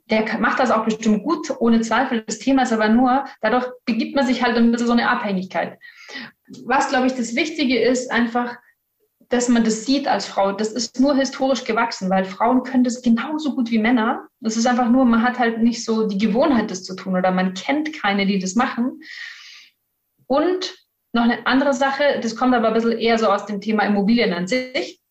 der 0.09 0.39
macht 0.39 0.59
das 0.59 0.71
auch 0.71 0.85
bestimmt 0.85 1.23
gut, 1.23 1.51
ohne 1.59 1.81
Zweifel. 1.81 2.23
Das 2.25 2.39
Thema 2.39 2.63
ist 2.63 2.73
aber 2.73 2.89
nur, 2.89 3.25
dadurch 3.41 3.65
begibt 3.85 4.15
man 4.15 4.25
sich 4.25 4.43
halt 4.43 4.55
ein 4.55 4.71
bisschen 4.71 4.87
so 4.87 4.93
eine 4.93 5.09
Abhängigkeit. 5.09 5.77
Was, 6.63 6.89
glaube 6.89 7.07
ich, 7.07 7.13
das 7.13 7.35
Wichtige 7.35 7.79
ist, 7.79 8.09
einfach, 8.11 8.55
dass 9.29 9.49
man 9.49 9.65
das 9.65 9.85
sieht 9.85 10.07
als 10.07 10.25
Frau. 10.25 10.53
Das 10.53 10.71
ist 10.71 10.99
nur 10.99 11.15
historisch 11.15 11.65
gewachsen, 11.65 12.09
weil 12.09 12.23
Frauen 12.23 12.63
können 12.63 12.85
das 12.85 13.01
genauso 13.01 13.53
gut 13.53 13.69
wie 13.69 13.79
Männer. 13.79 14.27
Das 14.39 14.55
ist 14.55 14.65
einfach 14.65 14.89
nur, 14.89 15.03
man 15.03 15.23
hat 15.23 15.39
halt 15.39 15.61
nicht 15.61 15.83
so 15.83 16.07
die 16.07 16.17
Gewohnheit, 16.17 16.71
das 16.71 16.83
zu 16.83 16.95
tun 16.95 17.17
oder 17.17 17.31
man 17.31 17.53
kennt 17.53 17.91
keine, 17.91 18.25
die 18.25 18.39
das 18.39 18.55
machen. 18.55 19.01
Und 20.27 20.75
noch 21.11 21.23
eine 21.23 21.45
andere 21.45 21.73
Sache, 21.73 22.19
das 22.21 22.35
kommt 22.37 22.55
aber 22.55 22.69
ein 22.69 22.73
bisschen 22.73 22.97
eher 22.97 23.19
so 23.19 23.27
aus 23.27 23.45
dem 23.45 23.59
Thema 23.59 23.83
Immobilien 23.83 24.33
an 24.33 24.47
sich 24.47 25.01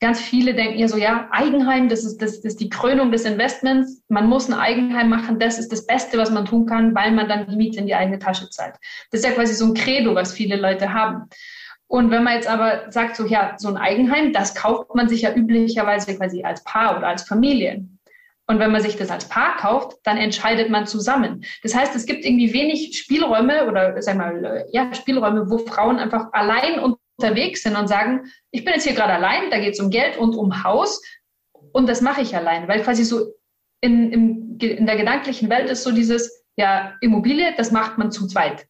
ganz 0.00 0.20
viele 0.20 0.54
denken 0.54 0.78
ja 0.78 0.88
so, 0.88 0.96
ja, 0.96 1.28
Eigenheim, 1.32 1.88
das 1.88 2.04
ist, 2.04 2.22
das, 2.22 2.40
das 2.40 2.52
ist 2.52 2.60
die 2.60 2.68
Krönung 2.68 3.10
des 3.10 3.24
Investments. 3.24 4.02
Man 4.08 4.28
muss 4.28 4.48
ein 4.48 4.54
Eigenheim 4.54 5.08
machen, 5.08 5.38
das 5.38 5.58
ist 5.58 5.72
das 5.72 5.86
Beste, 5.86 6.18
was 6.18 6.30
man 6.30 6.44
tun 6.44 6.66
kann, 6.66 6.94
weil 6.94 7.10
man 7.12 7.28
dann 7.28 7.48
die 7.48 7.56
Miete 7.56 7.80
in 7.80 7.86
die 7.86 7.94
eigene 7.94 8.18
Tasche 8.18 8.48
zahlt. 8.50 8.76
Das 9.10 9.20
ist 9.20 9.26
ja 9.26 9.32
quasi 9.32 9.54
so 9.54 9.66
ein 9.66 9.74
Credo, 9.74 10.14
was 10.14 10.32
viele 10.32 10.56
Leute 10.56 10.92
haben. 10.92 11.28
Und 11.88 12.10
wenn 12.10 12.22
man 12.22 12.34
jetzt 12.34 12.48
aber 12.48 12.90
sagt, 12.90 13.16
so, 13.16 13.26
ja, 13.26 13.54
so 13.56 13.68
ein 13.68 13.76
Eigenheim, 13.76 14.32
das 14.32 14.54
kauft 14.54 14.94
man 14.94 15.08
sich 15.08 15.22
ja 15.22 15.34
üblicherweise 15.34 16.16
quasi 16.16 16.44
als 16.44 16.62
Paar 16.62 16.98
oder 16.98 17.08
als 17.08 17.22
Familie. 17.22 17.86
Und 18.46 18.60
wenn 18.60 18.72
man 18.72 18.82
sich 18.82 18.96
das 18.96 19.10
als 19.10 19.28
Paar 19.28 19.56
kauft, 19.56 19.98
dann 20.04 20.16
entscheidet 20.16 20.70
man 20.70 20.86
zusammen. 20.86 21.44
Das 21.62 21.74
heißt, 21.74 21.94
es 21.96 22.06
gibt 22.06 22.24
irgendwie 22.24 22.52
wenig 22.52 22.96
Spielräume 22.96 23.66
oder, 23.66 24.00
sag 24.00 24.16
mal, 24.16 24.66
ja, 24.70 24.92
Spielräume, 24.94 25.50
wo 25.50 25.58
Frauen 25.58 25.98
einfach 25.98 26.32
allein 26.32 26.78
und 26.78 26.98
unterwegs 27.18 27.62
sind 27.62 27.76
und 27.76 27.88
sagen, 27.88 28.30
ich 28.50 28.64
bin 28.64 28.74
jetzt 28.74 28.84
hier 28.84 28.94
gerade 28.94 29.14
allein, 29.14 29.50
da 29.50 29.58
geht 29.58 29.74
es 29.74 29.80
um 29.80 29.90
Geld 29.90 30.16
und 30.16 30.34
um 30.34 30.62
Haus 30.62 31.02
und 31.72 31.88
das 31.88 32.00
mache 32.00 32.22
ich 32.22 32.34
allein, 32.36 32.68
weil 32.68 32.82
quasi 32.82 33.04
so 33.04 33.32
in, 33.80 34.12
in, 34.12 34.58
in 34.58 34.86
der 34.86 34.96
gedanklichen 34.96 35.50
Welt 35.50 35.68
ist 35.68 35.82
so 35.82 35.92
dieses, 35.92 36.44
ja, 36.56 36.94
Immobilie, 37.00 37.54
das 37.56 37.70
macht 37.70 37.98
man 37.98 38.10
zu 38.10 38.26
zweit. 38.26 38.66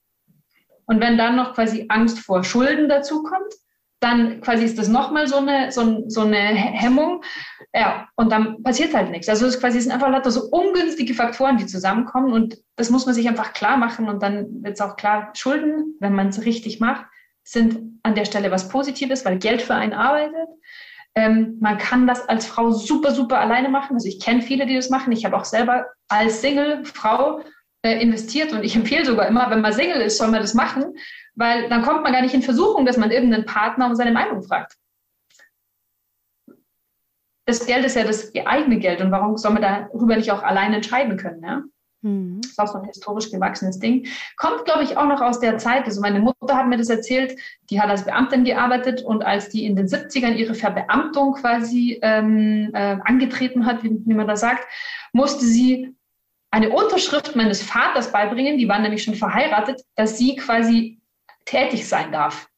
Und 0.86 1.00
wenn 1.00 1.18
dann 1.18 1.36
noch 1.36 1.54
quasi 1.54 1.86
Angst 1.88 2.18
vor 2.18 2.44
Schulden 2.44 2.88
dazu 2.88 3.22
kommt, 3.22 3.52
dann 4.00 4.40
quasi 4.40 4.64
ist 4.64 4.78
das 4.78 4.88
nochmal 4.88 5.26
so 5.26 5.38
eine, 5.38 5.72
so, 5.72 6.04
so 6.08 6.22
eine 6.22 6.38
Hemmung. 6.38 7.22
Ja, 7.74 8.08
und 8.14 8.30
dann 8.30 8.62
passiert 8.62 8.94
halt 8.94 9.10
nichts. 9.10 9.28
Also 9.28 9.46
es 9.46 9.60
quasi 9.60 9.80
sind 9.80 9.92
einfach 9.92 10.10
lauter 10.10 10.30
so 10.30 10.48
ungünstige 10.50 11.14
Faktoren, 11.14 11.56
die 11.56 11.66
zusammenkommen 11.66 12.32
und 12.32 12.58
das 12.76 12.90
muss 12.90 13.06
man 13.06 13.14
sich 13.14 13.28
einfach 13.28 13.52
klar 13.52 13.76
machen 13.76 14.08
und 14.08 14.22
dann 14.22 14.62
wird 14.62 14.74
es 14.74 14.80
auch 14.80 14.96
klar, 14.96 15.32
Schulden, 15.34 15.96
wenn 16.00 16.14
man 16.14 16.28
es 16.28 16.44
richtig 16.44 16.80
macht, 16.80 17.06
sind 17.50 17.98
an 18.02 18.14
der 18.14 18.26
Stelle 18.26 18.50
was 18.50 18.68
Positives, 18.68 19.24
weil 19.24 19.38
Geld 19.38 19.62
für 19.62 19.74
einen 19.74 19.94
arbeitet. 19.94 20.48
Ähm, 21.14 21.56
man 21.60 21.78
kann 21.78 22.06
das 22.06 22.28
als 22.28 22.46
Frau 22.46 22.70
super, 22.70 23.12
super 23.12 23.40
alleine 23.40 23.70
machen. 23.70 23.94
Also 23.94 24.06
ich 24.06 24.20
kenne 24.20 24.42
viele, 24.42 24.66
die 24.66 24.74
das 24.74 24.90
machen. 24.90 25.12
Ich 25.12 25.24
habe 25.24 25.36
auch 25.36 25.46
selber 25.46 25.86
als 26.08 26.42
Single-Frau 26.42 27.42
äh, 27.82 28.02
investiert 28.02 28.52
und 28.52 28.64
ich 28.64 28.76
empfehle 28.76 29.06
sogar 29.06 29.26
immer, 29.26 29.50
wenn 29.50 29.62
man 29.62 29.72
Single 29.72 30.02
ist, 30.02 30.18
soll 30.18 30.28
man 30.28 30.42
das 30.42 30.52
machen, 30.52 30.94
weil 31.36 31.70
dann 31.70 31.82
kommt 31.82 32.02
man 32.02 32.12
gar 32.12 32.20
nicht 32.20 32.34
in 32.34 32.42
Versuchung, 32.42 32.84
dass 32.84 32.98
man 32.98 33.10
irgendeinen 33.10 33.46
Partner 33.46 33.86
um 33.86 33.94
seine 33.94 34.12
Meinung 34.12 34.42
fragt. 34.42 34.76
Das 37.46 37.64
Geld 37.64 37.86
ist 37.86 37.96
ja 37.96 38.04
das 38.04 38.30
eigene 38.44 38.78
Geld 38.78 39.00
und 39.00 39.10
warum 39.10 39.38
soll 39.38 39.52
man 39.52 39.62
darüber 39.62 40.16
nicht 40.16 40.30
auch 40.30 40.42
alleine 40.42 40.76
entscheiden 40.76 41.16
können? 41.16 41.42
Ja? 41.42 41.62
Mhm. 42.02 42.40
Das 42.42 42.52
ist 42.52 42.58
auch 42.60 42.68
so 42.68 42.78
ein 42.78 42.84
historisch 42.84 43.30
gewachsenes 43.30 43.78
Ding. 43.78 44.06
Kommt, 44.36 44.64
glaube 44.64 44.84
ich, 44.84 44.96
auch 44.96 45.06
noch 45.06 45.20
aus 45.20 45.40
der 45.40 45.58
Zeit. 45.58 45.84
Also 45.84 46.00
meine 46.00 46.20
Mutter 46.20 46.56
hat 46.56 46.68
mir 46.68 46.76
das 46.76 46.90
erzählt, 46.90 47.38
die 47.70 47.80
hat 47.80 47.90
als 47.90 48.04
Beamtin 48.04 48.44
gearbeitet 48.44 49.02
und 49.02 49.24
als 49.24 49.48
die 49.48 49.64
in 49.64 49.76
den 49.76 49.86
70ern 49.86 50.34
ihre 50.34 50.54
Verbeamtung 50.54 51.34
quasi 51.34 51.98
ähm, 52.02 52.70
äh, 52.72 52.98
angetreten 53.04 53.66
hat, 53.66 53.82
wie, 53.82 53.90
wie 54.04 54.14
man 54.14 54.28
da 54.28 54.36
sagt, 54.36 54.66
musste 55.12 55.44
sie 55.44 55.94
eine 56.50 56.70
Unterschrift 56.70 57.36
meines 57.36 57.62
Vaters 57.62 58.10
beibringen, 58.12 58.58
die 58.58 58.68
waren 58.68 58.82
nämlich 58.82 59.02
schon 59.02 59.14
verheiratet, 59.14 59.82
dass 59.96 60.16
sie 60.16 60.36
quasi 60.36 61.00
tätig 61.44 61.86
sein 61.86 62.12
darf. 62.12 62.48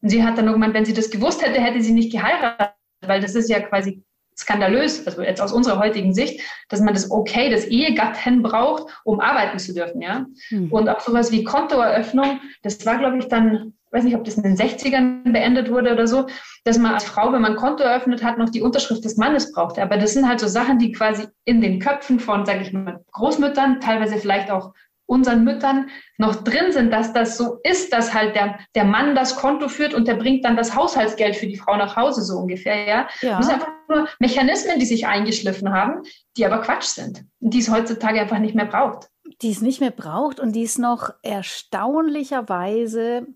Und 0.00 0.08
sie 0.08 0.24
hat 0.24 0.38
dann 0.38 0.46
irgendwann, 0.46 0.74
wenn 0.74 0.84
sie 0.84 0.94
das 0.94 1.10
gewusst 1.10 1.44
hätte, 1.44 1.60
hätte 1.60 1.80
sie 1.80 1.92
nicht 1.92 2.12
geheiratet, 2.12 2.74
weil 3.02 3.20
das 3.20 3.34
ist 3.34 3.48
ja 3.48 3.60
quasi 3.60 4.02
skandalös, 4.38 5.06
also 5.06 5.22
jetzt 5.22 5.40
aus 5.40 5.52
unserer 5.52 5.78
heutigen 5.78 6.14
Sicht, 6.14 6.40
dass 6.68 6.80
man 6.80 6.94
das 6.94 7.10
Okay 7.10 7.50
des 7.50 7.66
Ehegatten 7.66 8.42
braucht, 8.42 8.86
um 9.04 9.20
arbeiten 9.20 9.58
zu 9.58 9.74
dürfen, 9.74 10.00
ja. 10.00 10.26
Mhm. 10.50 10.72
Und 10.72 10.88
auch 10.88 11.00
sowas 11.00 11.32
wie 11.32 11.44
Kontoeröffnung, 11.44 12.40
das 12.62 12.86
war, 12.86 12.98
glaube 12.98 13.18
ich, 13.18 13.26
dann, 13.26 13.74
weiß 13.90 14.04
nicht, 14.04 14.14
ob 14.14 14.24
das 14.24 14.34
in 14.34 14.44
den 14.44 14.56
60ern 14.56 15.32
beendet 15.32 15.70
wurde 15.70 15.92
oder 15.92 16.06
so, 16.06 16.26
dass 16.64 16.78
man 16.78 16.94
als 16.94 17.04
Frau, 17.04 17.32
wenn 17.32 17.42
man 17.42 17.56
Konto 17.56 17.82
eröffnet 17.82 18.22
hat, 18.22 18.38
noch 18.38 18.50
die 18.50 18.62
Unterschrift 18.62 19.04
des 19.04 19.16
Mannes 19.16 19.52
brauchte. 19.52 19.82
Aber 19.82 19.96
das 19.96 20.12
sind 20.12 20.28
halt 20.28 20.40
so 20.40 20.46
Sachen, 20.46 20.78
die 20.78 20.92
quasi 20.92 21.26
in 21.44 21.60
den 21.60 21.80
Köpfen 21.80 22.20
von, 22.20 22.46
sage 22.46 22.60
ich 22.60 22.72
mal, 22.72 23.00
Großmüttern, 23.12 23.80
teilweise 23.80 24.18
vielleicht 24.18 24.50
auch 24.50 24.72
unseren 25.08 25.42
Müttern 25.42 25.88
noch 26.18 26.44
drin 26.44 26.70
sind, 26.70 26.92
dass 26.92 27.14
das 27.14 27.38
so 27.38 27.58
ist, 27.64 27.92
dass 27.92 28.12
halt 28.12 28.36
der, 28.36 28.58
der 28.74 28.84
Mann 28.84 29.14
das 29.14 29.36
Konto 29.36 29.68
führt 29.68 29.94
und 29.94 30.06
der 30.06 30.14
bringt 30.14 30.44
dann 30.44 30.56
das 30.56 30.76
Haushaltsgeld 30.76 31.34
für 31.34 31.46
die 31.46 31.56
Frau 31.56 31.76
nach 31.76 31.96
Hause, 31.96 32.22
so 32.22 32.36
ungefähr, 32.36 32.86
ja. 32.86 33.08
ja. 33.22 33.38
Das 33.38 33.46
sind 33.46 33.54
einfach 33.54 33.72
nur 33.88 34.06
Mechanismen, 34.18 34.78
die 34.78 34.84
sich 34.84 35.06
eingeschliffen 35.06 35.72
haben, 35.72 36.02
die 36.36 36.44
aber 36.44 36.60
Quatsch 36.60 36.84
sind, 36.84 37.24
die 37.40 37.58
es 37.58 37.70
heutzutage 37.70 38.20
einfach 38.20 38.38
nicht 38.38 38.54
mehr 38.54 38.66
braucht. 38.66 39.08
Die 39.40 39.50
es 39.50 39.62
nicht 39.62 39.80
mehr 39.80 39.90
braucht 39.90 40.40
und 40.40 40.52
die 40.52 40.64
es 40.64 40.76
noch 40.76 41.10
erstaunlicherweise 41.22 43.26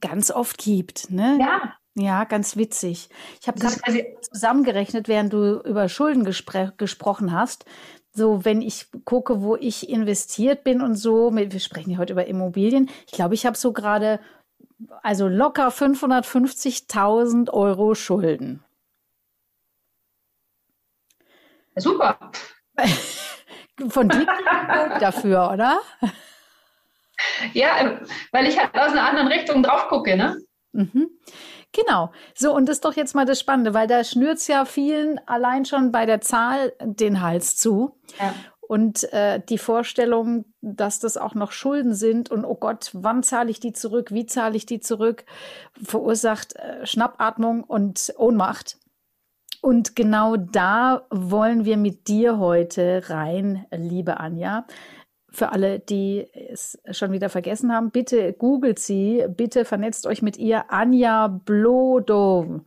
ganz 0.00 0.30
oft 0.30 0.58
gibt, 0.58 1.10
ne? 1.10 1.38
Ja. 1.40 1.74
Ja, 1.96 2.22
ganz 2.22 2.56
witzig. 2.56 3.08
Ich 3.40 3.48
habe 3.48 3.58
gerade 3.58 4.16
zusammengerechnet, 4.20 5.08
während 5.08 5.32
du 5.32 5.60
über 5.64 5.88
Schulden 5.88 6.24
gespr 6.24 6.72
gesprochen 6.76 7.32
hast 7.32 7.64
so, 8.12 8.44
wenn 8.44 8.60
ich 8.60 8.86
gucke, 9.04 9.42
wo 9.42 9.56
ich 9.56 9.88
investiert 9.88 10.64
bin 10.64 10.80
und 10.80 10.96
so, 10.96 11.34
wir 11.34 11.60
sprechen 11.60 11.90
ja 11.90 11.98
heute 11.98 12.12
über 12.12 12.26
Immobilien, 12.26 12.90
ich 13.06 13.12
glaube, 13.12 13.34
ich 13.34 13.46
habe 13.46 13.56
so 13.56 13.72
gerade, 13.72 14.20
also 15.02 15.28
locker 15.28 15.68
550.000 15.68 17.50
Euro 17.50 17.94
Schulden. 17.94 18.64
Super. 21.76 22.18
Von 23.88 24.08
dir 24.08 24.26
dafür, 25.00 25.50
oder? 25.52 25.80
Ja, 27.54 28.00
weil 28.32 28.46
ich 28.46 28.58
halt 28.58 28.74
aus 28.74 28.92
einer 28.92 29.08
anderen 29.08 29.28
Richtung 29.28 29.62
drauf 29.62 29.88
gucke, 29.88 30.16
ne? 30.16 30.36
Mhm. 30.72 31.10
Genau. 31.72 32.10
So, 32.34 32.54
und 32.54 32.68
das 32.68 32.76
ist 32.76 32.84
doch 32.84 32.94
jetzt 32.94 33.14
mal 33.14 33.26
das 33.26 33.40
Spannende, 33.40 33.74
weil 33.74 33.86
da 33.86 34.02
schnürt 34.02 34.38
es 34.38 34.48
ja 34.48 34.64
vielen 34.64 35.20
allein 35.26 35.64
schon 35.64 35.92
bei 35.92 36.04
der 36.06 36.20
Zahl 36.20 36.72
den 36.82 37.20
Hals 37.20 37.56
zu. 37.56 37.96
Ja. 38.18 38.34
Und 38.60 39.12
äh, 39.12 39.40
die 39.48 39.58
Vorstellung, 39.58 40.44
dass 40.60 41.00
das 41.00 41.16
auch 41.16 41.34
noch 41.34 41.50
Schulden 41.50 41.92
sind 41.92 42.30
und 42.30 42.44
oh 42.44 42.54
Gott, 42.54 42.90
wann 42.92 43.24
zahle 43.24 43.50
ich 43.50 43.58
die 43.58 43.72
zurück, 43.72 44.12
wie 44.12 44.26
zahle 44.26 44.56
ich 44.56 44.64
die 44.64 44.78
zurück, 44.78 45.24
verursacht 45.82 46.54
äh, 46.56 46.86
Schnappatmung 46.86 47.64
und 47.64 48.12
Ohnmacht. 48.16 48.78
Und 49.60 49.94
genau 49.94 50.36
da 50.36 51.06
wollen 51.10 51.64
wir 51.64 51.76
mit 51.76 52.08
dir 52.08 52.38
heute 52.38 53.02
rein, 53.08 53.66
liebe 53.72 54.18
Anja 54.18 54.64
für 55.32 55.52
alle, 55.52 55.78
die 55.78 56.26
es 56.50 56.78
schon 56.90 57.12
wieder 57.12 57.28
vergessen 57.28 57.72
haben, 57.72 57.90
bitte 57.90 58.32
googelt 58.32 58.78
sie, 58.78 59.24
bitte 59.28 59.64
vernetzt 59.64 60.06
euch 60.06 60.22
mit 60.22 60.36
ihr, 60.36 60.70
Anja 60.70 61.28
Blodo. 61.28 62.60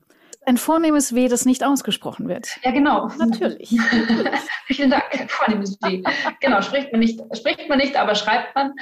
Ein 0.45 0.57
vornehmes 0.57 1.15
W, 1.15 1.29
das 1.29 1.45
nicht 1.45 1.63
ausgesprochen 1.63 2.27
wird. 2.27 2.57
Ja, 2.63 2.71
genau. 2.71 3.09
Natürlich. 3.17 3.69
Vielen 4.65 4.89
Dank. 4.89 5.03
Vornehmes 5.29 5.77
W. 5.81 6.03
Genau, 6.41 6.61
spricht 6.61 6.91
man 6.91 6.99
nicht, 6.99 7.19
spricht 7.33 7.69
man 7.69 7.77
nicht, 7.77 7.95
aber 7.95 8.13
schreibt 8.15 8.53
man. 8.55 8.73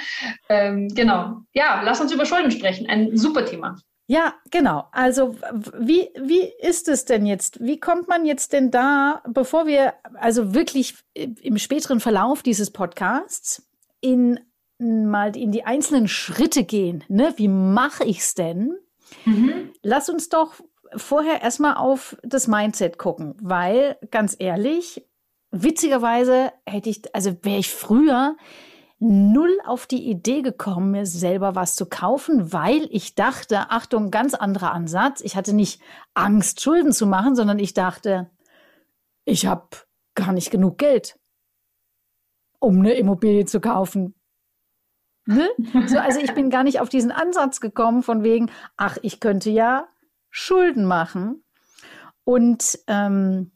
Ähm, 0.48 0.88
genau. 0.88 1.36
Ja, 1.52 1.82
lass 1.84 2.00
uns 2.00 2.12
über 2.12 2.26
Schulden 2.26 2.50
sprechen. 2.50 2.88
Ein 2.88 3.16
super 3.16 3.44
Thema. 3.44 3.76
Ja, 4.08 4.34
genau. 4.50 4.88
Also 4.90 5.36
wie, 5.78 6.10
wie 6.20 6.52
ist 6.60 6.88
es 6.88 7.04
denn 7.04 7.26
jetzt? 7.26 7.64
Wie 7.64 7.78
kommt 7.78 8.08
man 8.08 8.24
jetzt 8.24 8.52
denn 8.52 8.70
da, 8.70 9.22
bevor 9.28 9.66
wir 9.66 9.94
also 10.14 10.54
wirklich 10.54 10.96
im 11.14 11.58
späteren 11.58 12.00
Verlauf 12.00 12.42
dieses 12.42 12.72
Podcasts 12.72 13.71
in 14.02 14.38
mal 14.82 15.36
in 15.36 15.52
die 15.52 15.64
einzelnen 15.64 16.08
Schritte 16.08 16.64
gehen. 16.64 17.04
Ne? 17.08 17.32
Wie 17.36 17.48
mache 17.48 18.04
ich 18.04 18.18
es 18.18 18.34
denn? 18.34 18.76
Mhm. 19.24 19.72
Lass 19.82 20.08
uns 20.08 20.28
doch 20.28 20.54
vorher 20.96 21.42
erstmal 21.42 21.76
auf 21.76 22.16
das 22.22 22.48
Mindset 22.48 22.98
gucken, 22.98 23.34
weil 23.40 23.96
ganz 24.10 24.36
ehrlich, 24.38 25.06
witzigerweise 25.50 26.52
hätte 26.66 26.90
ich, 26.90 27.14
also 27.14 27.36
wäre 27.42 27.60
ich 27.60 27.70
früher 27.70 28.36
null 28.98 29.58
auf 29.64 29.86
die 29.86 30.08
Idee 30.08 30.42
gekommen, 30.42 30.92
mir 30.92 31.06
selber 31.06 31.54
was 31.54 31.74
zu 31.74 31.86
kaufen, 31.86 32.52
weil 32.52 32.88
ich 32.90 33.14
dachte, 33.14 33.70
Achtung, 33.70 34.10
ganz 34.10 34.34
anderer 34.34 34.72
Ansatz. 34.72 35.20
Ich 35.22 35.34
hatte 35.34 35.54
nicht 35.54 35.80
Angst, 36.14 36.60
Schulden 36.60 36.92
zu 36.92 37.06
machen, 37.06 37.34
sondern 37.34 37.58
ich 37.58 37.74
dachte, 37.74 38.30
ich 39.24 39.46
habe 39.46 39.68
gar 40.14 40.32
nicht 40.32 40.50
genug 40.50 40.78
Geld 40.78 41.18
um 42.62 42.78
eine 42.78 42.92
Immobilie 42.92 43.44
zu 43.44 43.60
kaufen. 43.60 44.14
Ne? 45.26 45.48
So, 45.86 45.98
also 45.98 46.20
ich 46.20 46.32
bin 46.34 46.50
gar 46.50 46.64
nicht 46.64 46.80
auf 46.80 46.88
diesen 46.88 47.10
Ansatz 47.10 47.60
gekommen 47.60 48.02
von 48.02 48.22
wegen, 48.22 48.50
ach, 48.76 48.98
ich 49.02 49.20
könnte 49.20 49.50
ja 49.50 49.88
Schulden 50.30 50.84
machen. 50.84 51.44
Und 52.24 52.78
ähm, 52.86 53.52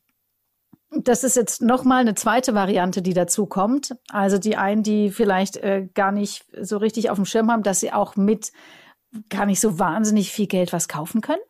das 0.91 1.25
ist 1.25 1.37
jetzt 1.37 1.63
nochmal 1.63 2.01
eine 2.01 2.15
zweite 2.15 2.55
Variante, 2.55 3.03
die 3.03 3.15
dazu 3.15 3.47
kommt. 3.47 3.95
Also 4.09 4.39
die 4.39 4.57
einen, 4.57 4.83
die 4.83 5.11
vielleicht 5.11 5.57
äh, 5.59 5.89
gar 5.95 6.13
nicht 6.13 6.45
so 6.61 6.77
richtig 6.77 7.11
auf 7.11 7.17
dem 7.17 7.25
Schirm 7.25 7.51
haben, 7.51 7.63
dass 7.63 7.81
sie 7.81 7.93
auch 7.93 8.17
mit 8.17 8.53
gar 9.29 9.47
nicht 9.47 9.61
so 9.61 9.79
wahnsinnig 9.79 10.33
viel 10.33 10.47
Geld 10.47 10.73
was 10.73 10.89
kaufen 10.89 11.21
können. 11.21 11.43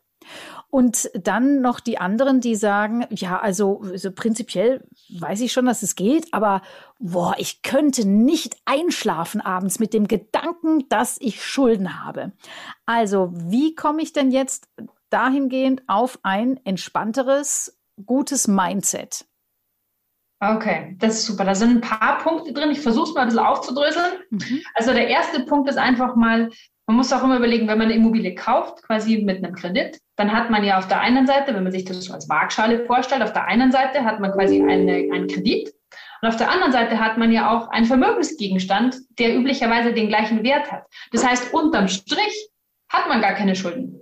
Und 0.69 1.09
dann 1.13 1.61
noch 1.61 1.79
die 1.79 1.97
anderen, 1.97 2.41
die 2.41 2.55
sagen, 2.55 3.05
ja, 3.09 3.39
also, 3.39 3.81
also 3.83 4.11
prinzipiell 4.11 4.83
weiß 5.17 5.39
ich 5.41 5.53
schon, 5.53 5.65
dass 5.65 5.81
es 5.81 5.95
geht, 5.95 6.33
aber 6.33 6.61
boah, 6.99 7.35
ich 7.37 7.61
könnte 7.61 8.05
nicht 8.05 8.57
einschlafen 8.65 9.39
abends 9.39 9.79
mit 9.79 9.93
dem 9.93 10.07
Gedanken, 10.07 10.87
dass 10.89 11.17
ich 11.21 11.43
Schulden 11.43 12.03
habe. 12.03 12.33
Also, 12.85 13.31
wie 13.33 13.75
komme 13.75 14.01
ich 14.01 14.11
denn 14.11 14.29
jetzt 14.29 14.67
dahingehend 15.09 15.83
auf 15.87 16.19
ein 16.23 16.59
entspannteres, 16.65 17.79
gutes 18.05 18.47
Mindset? 18.47 19.25
Okay, 20.39 20.95
das 20.99 21.15
ist 21.15 21.25
super. 21.25 21.45
Da 21.45 21.55
sind 21.55 21.77
ein 21.77 21.81
paar 21.81 22.19
Punkte 22.19 22.53
drin. 22.53 22.69
Ich 22.69 22.81
versuche 22.81 23.09
es 23.09 23.15
mal 23.15 23.21
ein 23.21 23.27
bisschen 23.27 23.43
aufzudröseln. 23.43 24.19
Mhm. 24.29 24.61
Also 24.75 24.93
der 24.93 25.07
erste 25.07 25.43
Punkt 25.45 25.67
ist 25.69 25.77
einfach 25.77 26.15
mal, 26.15 26.51
man 26.87 26.95
muss 26.95 27.11
auch 27.11 27.23
immer 27.23 27.37
überlegen, 27.37 27.67
wenn 27.67 27.77
man 27.77 27.87
eine 27.87 27.95
Immobilie 27.95 28.33
kauft, 28.33 28.81
quasi 28.83 29.17
mit 29.17 29.43
einem 29.43 29.53
Kredit, 29.53 29.99
dann 30.15 30.31
hat 30.31 30.49
man 30.49 30.63
ja 30.63 30.77
auf 30.77 30.87
der 30.87 31.01
einen 31.01 31.27
Seite, 31.27 31.53
wenn 31.53 31.63
man 31.63 31.71
sich 31.71 31.83
das 31.83 32.01
so 32.01 32.13
als 32.13 32.29
Waagschale 32.29 32.85
vorstellt, 32.85 33.21
auf 33.21 33.33
der 33.33 33.45
einen 33.45 33.71
Seite 33.71 34.05
hat 34.05 34.21
man 34.21 34.31
quasi 34.31 34.61
eine, 34.61 34.93
einen 35.13 35.27
Kredit 35.27 35.73
und 36.21 36.29
auf 36.29 36.37
der 36.37 36.49
anderen 36.49 36.71
Seite 36.71 36.99
hat 36.99 37.17
man 37.17 37.31
ja 37.31 37.51
auch 37.51 37.67
einen 37.69 37.85
Vermögensgegenstand, 37.85 38.97
der 39.19 39.35
üblicherweise 39.35 39.93
den 39.93 40.07
gleichen 40.07 40.43
Wert 40.43 40.71
hat. 40.71 40.85
Das 41.11 41.25
heißt, 41.25 41.53
unterm 41.53 41.89
Strich 41.89 42.49
hat 42.89 43.07
man 43.09 43.21
gar 43.21 43.33
keine 43.33 43.55
Schulden. 43.55 44.01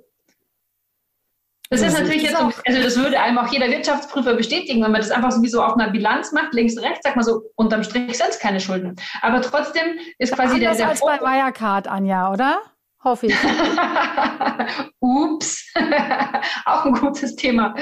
Das 1.72 1.82
ist 1.82 2.00
natürlich 2.00 2.22
jetzt, 2.22 2.38
so, 2.38 2.52
also 2.66 2.84
das 2.84 2.96
würde 2.96 3.20
einem 3.20 3.40
auch 3.40 3.52
jeder 3.52 3.68
Wirtschaftsprüfer 3.68 4.36
bestätigen, 4.36 4.84
wenn 4.84 4.92
man 4.92 5.02
das 5.02 5.10
einfach 5.10 5.32
sowieso 5.32 5.64
auf 5.64 5.74
einer 5.74 5.90
Bilanz 5.90 6.32
macht, 6.32 6.54
links, 6.54 6.78
rechts, 6.78 7.00
sagt 7.02 7.16
man 7.16 7.26
so, 7.26 7.42
unterm 7.56 7.84
Strich 7.84 8.16
sind 8.16 8.30
es 8.30 8.40
keine 8.40 8.60
Schulden. 8.60 8.96
Aber 9.22 9.42
trotzdem 9.42 9.98
ist 10.20 10.34
quasi 10.34 10.56
Anders 10.56 10.78
der, 10.78 10.86
der 10.86 10.90
als 10.90 11.02
bei 11.02 11.20
Wirecard, 11.20 11.88
Anja, 11.88 12.32
oder? 12.32 12.62
Hoffe 13.06 13.28
ich. 13.28 13.36
Ups, 15.00 15.72
auch 16.66 16.86
ein 16.86 16.94
gutes 16.94 17.36
Thema. 17.36 17.76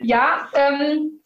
Ja, 0.00 0.48
ähm, 0.54 1.20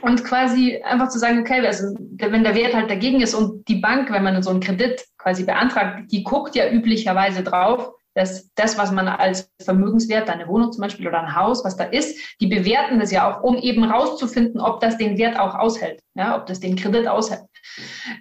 und 0.00 0.24
quasi 0.24 0.82
einfach 0.82 1.08
zu 1.08 1.18
sagen, 1.18 1.40
okay, 1.40 1.64
also 1.64 1.94
wenn 2.16 2.42
der 2.42 2.54
Wert 2.54 2.74
halt 2.74 2.90
dagegen 2.90 3.20
ist 3.20 3.34
und 3.34 3.68
die 3.68 3.76
Bank, 3.76 4.10
wenn 4.10 4.24
man 4.24 4.42
so 4.42 4.50
einen 4.50 4.60
Kredit 4.60 5.04
quasi 5.18 5.44
beantragt, 5.44 6.10
die 6.10 6.24
guckt 6.24 6.54
ja 6.56 6.70
üblicherweise 6.70 7.42
drauf, 7.42 7.90
dass 8.14 8.52
das, 8.54 8.78
was 8.78 8.92
man 8.92 9.08
als 9.08 9.50
Vermögenswert, 9.62 10.30
eine 10.30 10.48
Wohnung 10.48 10.72
zum 10.72 10.82
Beispiel 10.82 11.08
oder 11.08 11.20
ein 11.20 11.34
Haus, 11.34 11.64
was 11.64 11.76
da 11.76 11.84
ist, 11.84 12.18
die 12.40 12.46
bewerten 12.46 13.00
das 13.00 13.10
ja 13.10 13.30
auch, 13.30 13.42
um 13.42 13.56
eben 13.56 13.84
rauszufinden, 13.84 14.60
ob 14.60 14.80
das 14.80 14.96
den 14.98 15.18
Wert 15.18 15.38
auch 15.38 15.54
aushält, 15.54 16.00
ja, 16.14 16.36
ob 16.36 16.46
das 16.46 16.60
den 16.60 16.76
Kredit 16.76 17.06
aushält. 17.06 17.42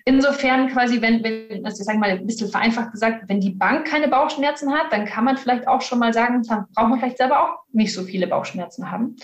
Insofern 0.05 0.69
quasi, 0.69 1.01
wenn, 1.01 1.23
wenn 1.23 1.65
also 1.65 1.81
ich 1.81 1.85
sage 1.85 1.99
mal 1.99 2.09
ein 2.09 2.25
bisschen 2.25 2.49
vereinfacht 2.49 2.91
gesagt, 2.91 3.25
wenn 3.27 3.39
die 3.39 3.51
Bank 3.51 3.87
keine 3.87 4.07
Bauchschmerzen 4.07 4.73
hat, 4.73 4.91
dann 4.91 5.05
kann 5.05 5.25
man 5.25 5.37
vielleicht 5.37 5.67
auch 5.67 5.81
schon 5.81 5.99
mal 5.99 6.13
sagen, 6.13 6.43
dann 6.43 6.65
braucht 6.73 6.89
man 6.89 6.99
vielleicht 6.99 7.17
selber 7.17 7.41
auch 7.43 7.59
nicht 7.71 7.93
so 7.93 8.03
viele 8.03 8.27
Bauchschmerzen 8.27 8.89
haben. 8.89 9.15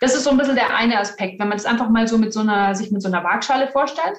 Das 0.00 0.14
ist 0.14 0.24
so 0.24 0.30
ein 0.30 0.38
bisschen 0.38 0.54
der 0.54 0.74
eine 0.76 0.98
Aspekt, 0.98 1.40
wenn 1.40 1.48
man 1.48 1.58
das 1.58 1.66
einfach 1.66 1.90
mal 1.90 2.06
so 2.06 2.16
mit 2.16 2.32
so 2.32 2.40
einer, 2.40 2.74
sich 2.74 2.90
mit 2.90 3.02
so 3.02 3.08
einer 3.08 3.24
Waagschale 3.24 3.68
vorstellt. 3.68 4.18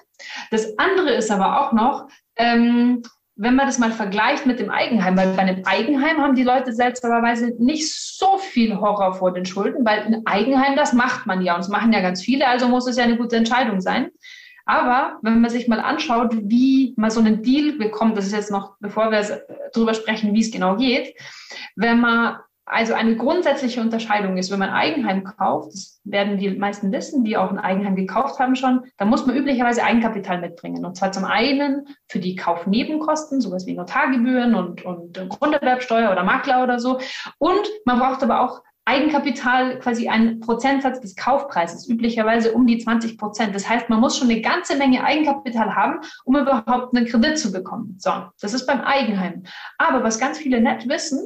Das 0.51 0.77
andere 0.77 1.11
ist 1.11 1.31
aber 1.31 1.61
auch 1.61 1.71
noch, 1.71 2.07
ähm, 2.35 3.01
wenn 3.35 3.55
man 3.55 3.65
das 3.65 3.79
mal 3.79 3.91
vergleicht 3.91 4.45
mit 4.45 4.59
dem 4.59 4.69
Eigenheim, 4.69 5.17
weil 5.17 5.33
bei 5.33 5.41
einem 5.41 5.63
Eigenheim 5.65 6.17
haben 6.17 6.35
die 6.35 6.43
Leute 6.43 6.73
seltsamerweise 6.73 7.53
nicht 7.59 7.91
so 7.91 8.37
viel 8.37 8.77
Horror 8.77 9.13
vor 9.13 9.33
den 9.33 9.45
Schulden, 9.45 9.85
weil 9.85 10.01
ein 10.01 10.21
Eigenheim, 10.25 10.75
das 10.75 10.93
macht 10.93 11.25
man 11.25 11.41
ja 11.41 11.55
und 11.55 11.61
es 11.61 11.69
machen 11.69 11.93
ja 11.93 12.01
ganz 12.01 12.21
viele, 12.21 12.47
also 12.47 12.67
muss 12.67 12.87
es 12.87 12.97
ja 12.97 13.03
eine 13.03 13.17
gute 13.17 13.37
Entscheidung 13.37 13.81
sein. 13.81 14.09
Aber 14.65 15.17
wenn 15.21 15.41
man 15.41 15.49
sich 15.49 15.67
mal 15.67 15.79
anschaut, 15.79 16.35
wie 16.43 16.93
man 16.97 17.09
so 17.09 17.19
einen 17.19 17.41
Deal 17.41 17.73
bekommt, 17.73 18.17
das 18.17 18.27
ist 18.27 18.33
jetzt 18.33 18.51
noch, 18.51 18.75
bevor 18.79 19.11
wir 19.11 19.43
darüber 19.73 19.93
sprechen, 19.93 20.33
wie 20.33 20.41
es 20.41 20.51
genau 20.51 20.75
geht, 20.75 21.15
wenn 21.75 21.99
man 21.99 22.37
also 22.65 22.93
eine 22.93 23.15
grundsätzliche 23.15 23.81
Unterscheidung 23.81 24.37
ist, 24.37 24.51
wenn 24.51 24.59
man 24.59 24.69
Eigenheim 24.69 25.23
kauft, 25.23 25.73
das 25.73 25.99
werden 26.03 26.37
die 26.37 26.51
meisten 26.51 26.91
wissen, 26.91 27.23
die 27.23 27.35
auch 27.35 27.49
ein 27.49 27.59
Eigenheim 27.59 27.95
gekauft 27.95 28.39
haben 28.39 28.55
schon, 28.55 28.85
dann 28.97 29.09
muss 29.09 29.25
man 29.25 29.35
üblicherweise 29.35 29.83
Eigenkapital 29.83 30.39
mitbringen. 30.39 30.85
Und 30.85 30.95
zwar 30.95 31.11
zum 31.11 31.25
einen 31.25 31.87
für 32.07 32.19
die 32.19 32.35
Kaufnebenkosten, 32.35 33.41
sowas 33.41 33.65
wie 33.65 33.73
Notargebühren 33.73 34.55
und, 34.55 34.85
und 34.85 35.17
Grunderwerbsteuer 35.29 36.11
oder 36.11 36.23
Makler 36.23 36.63
oder 36.63 36.79
so. 36.79 36.99
Und 37.39 37.67
man 37.85 37.99
braucht 37.99 38.23
aber 38.23 38.41
auch 38.41 38.61
Eigenkapital 38.85 39.79
quasi 39.79 40.07
ein 40.07 40.39
Prozentsatz 40.39 40.99
des 41.01 41.15
Kaufpreises, 41.15 41.87
üblicherweise 41.87 42.51
um 42.51 42.65
die 42.65 42.79
20 42.79 43.17
Prozent. 43.17 43.53
Das 43.53 43.69
heißt, 43.69 43.89
man 43.89 43.99
muss 43.99 44.17
schon 44.17 44.29
eine 44.29 44.41
ganze 44.41 44.75
Menge 44.75 45.03
Eigenkapital 45.03 45.75
haben, 45.75 45.99
um 46.25 46.35
überhaupt 46.35 46.95
einen 46.95 47.05
Kredit 47.05 47.37
zu 47.37 47.51
bekommen. 47.51 47.95
So, 47.99 48.11
das 48.39 48.53
ist 48.53 48.65
beim 48.65 48.81
Eigenheim. 48.81 49.43
Aber 49.77 50.03
was 50.03 50.19
ganz 50.19 50.39
viele 50.39 50.61
nicht 50.61 50.89
wissen, 50.89 51.19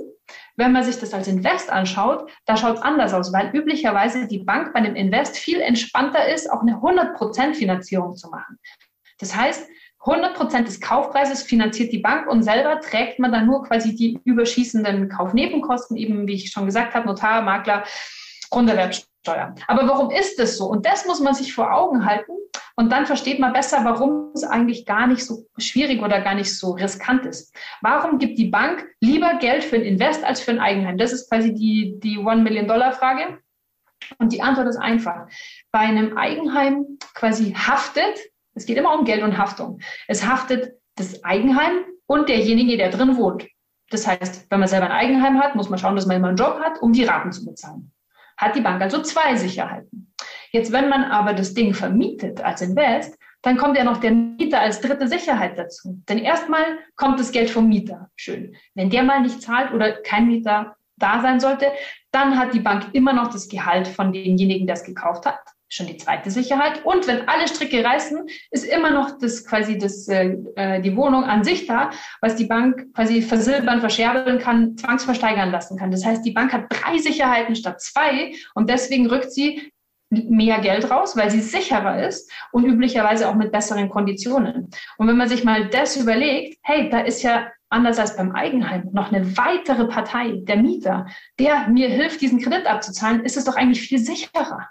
wenn 0.58 0.72
man 0.72 0.84
sich 0.84 0.98
das 1.00 1.14
als 1.14 1.28
Invest 1.28 1.70
anschaut, 1.70 2.30
da 2.46 2.56
schaut 2.56 2.78
es 2.78 2.82
anders 2.82 3.14
aus, 3.14 3.34
weil 3.34 3.52
üblicherweise 3.54 4.28
die 4.28 4.40
Bank 4.40 4.74
bei 4.74 4.80
einem 4.80 4.96
Invest 4.96 5.38
viel 5.38 5.60
entspannter 5.60 6.28
ist, 6.28 6.50
auch 6.50 6.62
eine 6.62 6.76
100% 6.76 7.54
Finanzierung 7.56 8.16
zu 8.16 8.30
machen. 8.30 8.58
Das 9.20 9.36
heißt, 9.36 9.68
100% 10.06 10.64
des 10.66 10.80
Kaufpreises 10.80 11.42
finanziert 11.42 11.92
die 11.92 11.98
Bank 11.98 12.28
und 12.28 12.44
selber 12.44 12.80
trägt 12.80 13.20
man 13.20 13.32
dann 13.32 13.48
nur 13.48 13.64
quasi 13.64 13.96
die 13.96 14.20
überschießenden 14.24 15.10
Kaufnebenkosten, 15.10 15.98
eben 15.98 16.28
wie 16.28 16.36
ich 16.36 16.52
schon 16.52 16.68
gesagt 16.68 16.94
habe, 16.94 17.08
Notar, 17.08 17.42
Makler, 17.42 17.84
Grunderwerbsteuer. 18.52 19.15
Aber 19.68 19.88
warum 19.88 20.12
ist 20.12 20.40
das 20.40 20.58
so? 20.58 20.66
Und 20.66 20.86
das 20.86 21.06
muss 21.06 21.20
man 21.20 21.34
sich 21.34 21.54
vor 21.54 21.74
Augen 21.74 22.06
halten 22.06 22.32
und 22.76 22.92
dann 22.92 23.06
versteht 23.06 23.40
man 23.40 23.54
besser, 23.54 23.86
warum 23.86 24.32
es 24.34 24.44
eigentlich 24.44 24.86
gar 24.86 25.08
nicht 25.08 25.26
so 25.26 25.46
schwierig 25.58 26.02
oder 26.02 26.20
gar 26.22 26.36
nicht 26.36 26.58
so 26.58 26.72
riskant 26.72 27.26
ist. 27.26 27.56
Warum 27.82 28.20
gibt 28.20 28.38
die 28.38 28.50
Bank 28.50 28.86
lieber 29.00 29.36
Geld 29.36 29.64
für 29.64 29.78
ein 29.78 29.84
Invest 29.84 30.24
als 30.26 30.42
für 30.42 30.52
ein 30.52 30.60
Eigenheim? 30.60 30.98
Das 30.98 31.14
ist 31.14 31.30
quasi 31.30 31.54
die, 31.54 32.00
die 32.00 32.18
One-Million-Dollar-Frage. 32.18 33.40
Und 34.20 34.34
die 34.34 34.42
Antwort 34.42 34.68
ist 34.68 34.78
einfach. 34.78 35.28
Bei 35.72 35.80
einem 35.80 36.18
Eigenheim 36.18 36.86
quasi 37.14 37.54
haftet, 37.54 38.20
es 38.54 38.66
geht 38.66 38.78
immer 38.78 38.98
um 38.98 39.06
Geld 39.06 39.24
und 39.24 39.38
Haftung. 39.38 39.80
Es 40.08 40.26
haftet 40.26 40.74
das 40.96 41.24
Eigenheim 41.24 41.86
und 42.08 42.30
derjenige, 42.30 42.78
der 42.78 42.90
drin 42.90 43.18
wohnt. 43.18 43.48
Das 43.90 44.06
heißt, 44.06 44.48
wenn 44.50 44.60
man 44.60 44.68
selber 44.68 44.88
ein 44.88 44.92
Eigenheim 44.92 45.40
hat, 45.40 45.56
muss 45.56 45.70
man 45.70 45.80
schauen, 45.80 45.96
dass 45.96 46.08
man 46.08 46.18
immer 46.18 46.28
einen 46.30 46.38
Job 46.38 46.60
hat, 46.60 46.82
um 46.82 46.92
die 46.92 47.06
Raten 47.06 47.32
zu 47.32 47.46
bezahlen. 47.46 47.92
Hat 48.38 48.56
die 48.56 48.62
Bank 48.62 48.82
also 48.82 49.02
zwei 49.02 49.36
Sicherheiten. 49.36 50.14
Jetzt, 50.52 50.72
wenn 50.72 50.90
man 50.90 51.04
aber 51.04 51.34
das 51.34 51.54
Ding 51.54 51.74
vermietet 51.74 52.42
als 52.42 52.62
Invest, 52.62 53.18
dann 53.42 53.58
kommt 53.58 53.78
ja 53.78 53.84
noch 53.84 53.98
der 53.98 54.12
Mieter 54.12 54.60
als 54.60 54.82
dritte 54.82 55.08
Sicherheit 55.08 55.58
dazu. 55.58 56.02
Denn 56.10 56.18
erstmal 56.18 56.64
kommt 56.96 57.20
das 57.20 57.32
Geld 57.32 57.50
vom 57.50 57.68
Mieter. 57.68 58.10
Schön. 58.16 58.56
Wenn 58.74 58.90
der 58.90 59.04
mal 59.04 59.22
nicht 59.22 59.42
zahlt 59.42 59.72
oder 59.72 59.92
kein 60.02 60.28
Mieter 60.28 60.76
da 60.98 61.22
sein 61.22 61.40
sollte, 61.40 61.72
dann 62.12 62.40
hat 62.40 62.54
die 62.54 62.60
Bank 62.60 62.88
immer 62.94 63.14
noch 63.14 63.28
das 63.28 63.48
Gehalt 63.48 63.88
von 63.88 64.14
demjenigen, 64.14 64.66
der 64.66 64.76
es 64.76 64.84
gekauft 64.84 65.26
hat. 65.26 65.40
Schon 65.76 65.88
die 65.88 65.98
zweite 65.98 66.32
Sicherheit. 66.32 66.86
Und 66.86 67.06
wenn 67.06 67.28
alle 67.28 67.50
Stricke 67.50 67.84
reißen, 67.84 68.30
ist 68.50 68.64
immer 68.64 68.92
noch 68.92 69.18
das 69.20 69.46
quasi 69.46 69.78
das, 69.78 70.08
äh, 70.08 70.38
äh 70.56 70.80
die 70.80 70.96
Wohnung 70.96 71.26
an 71.26 71.44
sich 71.44 71.68
da, 71.68 71.90
was 72.22 72.38
die 72.38 72.46
Bank 72.46 72.94
quasi 72.94 73.22
versilbern, 73.22 73.82
verscherbeln 73.82 74.40
kann, 74.40 74.78
zwangsversteigern 74.78 75.52
lassen 75.52 75.78
kann. 75.78 75.92
Das 75.92 76.06
heißt, 76.06 76.24
die 76.26 76.32
Bank 76.32 76.54
hat 76.54 76.68
drei 76.70 76.98
Sicherheiten 76.98 77.58
statt 77.58 77.82
zwei 77.82 78.34
und 78.54 78.70
deswegen 78.70 79.08
rückt 79.08 79.34
sie 79.34 79.74
mehr 80.10 80.60
Geld 80.60 80.90
raus, 80.90 81.18
weil 81.18 81.30
sie 81.30 81.42
sicherer 81.42 82.08
ist 82.08 82.32
und 82.54 82.64
üblicherweise 82.64 83.28
auch 83.28 83.36
mit 83.36 83.52
besseren 83.52 83.90
Konditionen. 83.90 84.70
Und 84.98 85.08
wenn 85.10 85.18
man 85.18 85.28
sich 85.28 85.44
mal 85.44 85.68
das 85.68 85.98
überlegt, 85.98 86.58
hey, 86.64 86.90
da 86.90 87.00
ist 87.00 87.22
ja 87.22 87.52
anders 87.68 88.00
als 88.00 88.16
beim 88.16 88.32
Eigenheim 88.32 88.92
noch 88.94 89.12
eine 89.12 89.36
weitere 89.36 89.88
Partei, 89.88 90.40
der 90.44 90.56
Mieter, 90.56 91.08
der 91.38 91.68
mir 91.68 91.90
hilft, 91.90 92.22
diesen 92.22 92.40
Kredit 92.40 92.66
abzuzahlen, 92.66 93.26
ist 93.26 93.36
es 93.36 93.44
doch 93.44 93.58
eigentlich 93.58 93.82
viel 93.82 94.00
sicherer. 94.00 94.70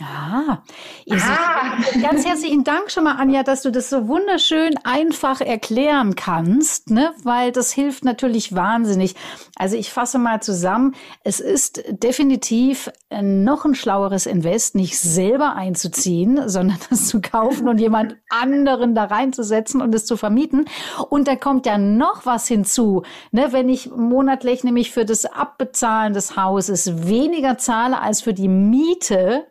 Ah, 0.00 0.62
ah. 1.10 1.76
ganz 2.00 2.24
herzlichen 2.24 2.64
Dank 2.64 2.90
schon 2.90 3.04
mal, 3.04 3.16
Anja, 3.16 3.42
dass 3.42 3.60
du 3.60 3.70
das 3.70 3.90
so 3.90 4.08
wunderschön 4.08 4.74
einfach 4.84 5.42
erklären 5.42 6.14
kannst, 6.14 6.88
ne? 6.88 7.12
weil 7.24 7.52
das 7.52 7.74
hilft 7.74 8.02
natürlich 8.02 8.54
wahnsinnig. 8.54 9.14
Also 9.54 9.76
ich 9.76 9.92
fasse 9.92 10.18
mal 10.18 10.40
zusammen, 10.40 10.94
es 11.24 11.40
ist 11.40 11.84
definitiv 11.90 12.90
noch 13.20 13.66
ein 13.66 13.74
schlaueres 13.74 14.24
Invest, 14.24 14.76
nicht 14.76 14.98
selber 14.98 15.56
einzuziehen, 15.56 16.40
sondern 16.48 16.78
das 16.88 17.08
zu 17.08 17.20
kaufen 17.20 17.68
und 17.68 17.76
jemand 17.76 18.16
anderen 18.30 18.94
da 18.94 19.04
reinzusetzen 19.04 19.82
und 19.82 19.94
es 19.94 20.06
zu 20.06 20.16
vermieten. 20.16 20.64
Und 21.10 21.28
da 21.28 21.36
kommt 21.36 21.66
ja 21.66 21.76
noch 21.76 22.24
was 22.24 22.48
hinzu, 22.48 23.02
ne? 23.30 23.48
wenn 23.50 23.68
ich 23.68 23.90
monatlich 23.90 24.64
nämlich 24.64 24.90
für 24.90 25.04
das 25.04 25.26
Abbezahlen 25.26 26.14
des 26.14 26.34
Hauses 26.34 27.06
weniger 27.06 27.58
zahle 27.58 28.00
als 28.00 28.22
für 28.22 28.32
die 28.32 28.48
Miete, 28.48 29.44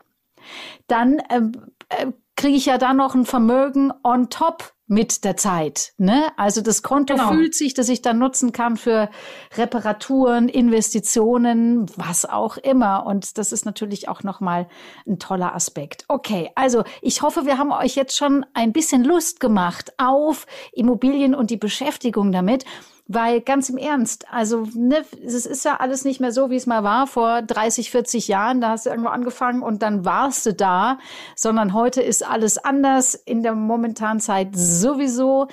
dann 0.92 1.20
äh, 1.20 1.42
äh, 1.90 2.12
kriege 2.36 2.58
ich 2.58 2.66
ja 2.66 2.78
da 2.78 2.94
noch 2.94 3.16
ein 3.16 3.26
Vermögen 3.26 3.92
on 4.04 4.30
top 4.30 4.74
mit 4.92 5.24
der 5.24 5.38
Zeit. 5.38 5.94
Ne? 5.98 6.26
Also 6.36 6.60
das 6.60 6.84
Konto 6.84 7.16
genau. 7.16 7.30
fühlt 7.30 7.56
sich, 7.56 7.74
dass 7.74 7.88
ich 7.88 8.02
dann 8.02 8.20
nutzen 8.20 8.52
kann 8.52 8.76
für 8.76 9.10
Reparaturen, 9.56 10.50
Investitionen, 10.50 11.86
was 11.96 12.26
auch 12.26 12.58
immer. 12.58 13.06
Und 13.06 13.38
das 13.38 13.54
ist 13.54 13.64
natürlich 13.64 14.10
auch 14.10 14.24
nochmal 14.24 14.68
ein 15.08 15.18
toller 15.18 15.56
Aspekt. 15.56 16.04
Okay, 16.10 16.52
also 16.56 16.84
ich 17.02 17.22
hoffe, 17.22 17.46
wir 17.46 17.58
haben 17.58 17.72
euch 17.72 17.96
jetzt 17.96 18.18
schon 18.18 18.46
ein 18.54 18.74
bisschen 18.74 19.06
Lust 19.06 19.40
gemacht 19.40 19.94
auf 19.98 20.46
Immobilien 20.74 21.36
und 21.36 21.52
die 21.52 21.58
Beschäftigung 21.58 22.34
damit. 22.34 22.66
Weil 23.14 23.42
ganz 23.42 23.70
im 23.70 23.78
Ernst, 23.78 24.26
also 24.32 24.68
ne, 24.74 25.04
es 25.24 25.46
ist 25.46 25.66
ja 25.66 25.78
alles 25.78 26.06
nicht 26.06 26.22
mehr 26.22 26.32
so, 26.32 26.50
wie 26.50 26.56
es 26.56 26.66
mal 26.66 26.84
war 26.84 27.08
vor 27.08 27.42
30, 27.42 27.92
40 27.92 28.28
Jahren. 28.28 28.62
Da 28.62 28.70
hast 28.70 28.86
du 28.86 28.90
irgendwo 28.90 29.10
angefangen 29.10 29.62
und 29.62 29.82
dann 29.82 30.06
warst 30.06 30.46
du 30.46 30.54
da, 30.54 30.98
sondern 31.36 31.74
heute 31.74 32.02
ist 32.02 32.26
alles 32.26 32.58
anders 32.58 33.14
in 33.16 33.44
der 33.44 33.54
momentanen 33.54 34.20
Zeit 34.20 34.56
sowieso. 34.56 35.48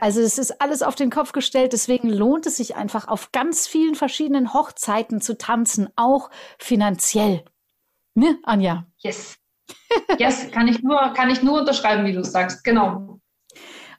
Also 0.00 0.20
es 0.20 0.38
ist 0.38 0.60
alles 0.60 0.82
auf 0.82 0.94
den 0.94 1.10
Kopf 1.10 1.32
gestellt. 1.32 1.72
Deswegen 1.72 2.08
lohnt 2.08 2.46
es 2.46 2.58
sich 2.58 2.76
einfach 2.76 3.08
auf 3.08 3.32
ganz 3.32 3.66
vielen 3.66 3.94
verschiedenen 3.94 4.54
Hochzeiten 4.54 5.20
zu 5.20 5.36
tanzen, 5.36 5.88
auch 5.96 6.30
finanziell. 6.58 7.44
Ne, 8.14 8.38
Anja? 8.44 8.86
Yes. 8.98 9.36
Yes, 10.18 10.50
kann 10.50 10.68
ich 10.68 10.82
nur, 10.82 11.12
kann 11.14 11.30
ich 11.30 11.42
nur 11.42 11.60
unterschreiben, 11.60 12.04
wie 12.04 12.12
du 12.12 12.24
sagst. 12.24 12.64
Genau. 12.64 13.19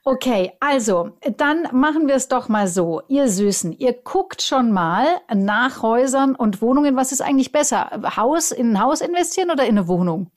Okay, 0.04 0.52
also 0.58 1.16
dann 1.36 1.68
machen 1.72 2.08
wir 2.08 2.16
es 2.16 2.26
doch 2.26 2.48
mal 2.48 2.66
so. 2.66 3.02
Ihr 3.06 3.28
Süßen, 3.28 3.72
ihr 3.78 3.92
guckt 3.92 4.42
schon 4.42 4.72
mal 4.72 5.06
nach 5.32 5.82
Häusern 5.82 6.34
und 6.34 6.60
Wohnungen. 6.60 6.96
Was 6.96 7.12
ist 7.12 7.20
eigentlich 7.20 7.52
besser? 7.52 8.02
Haus 8.16 8.50
in 8.50 8.72
ein 8.72 8.82
Haus 8.82 9.00
investieren 9.00 9.50
oder 9.52 9.64
in 9.64 9.78
eine 9.78 9.86
Wohnung? 9.86 10.30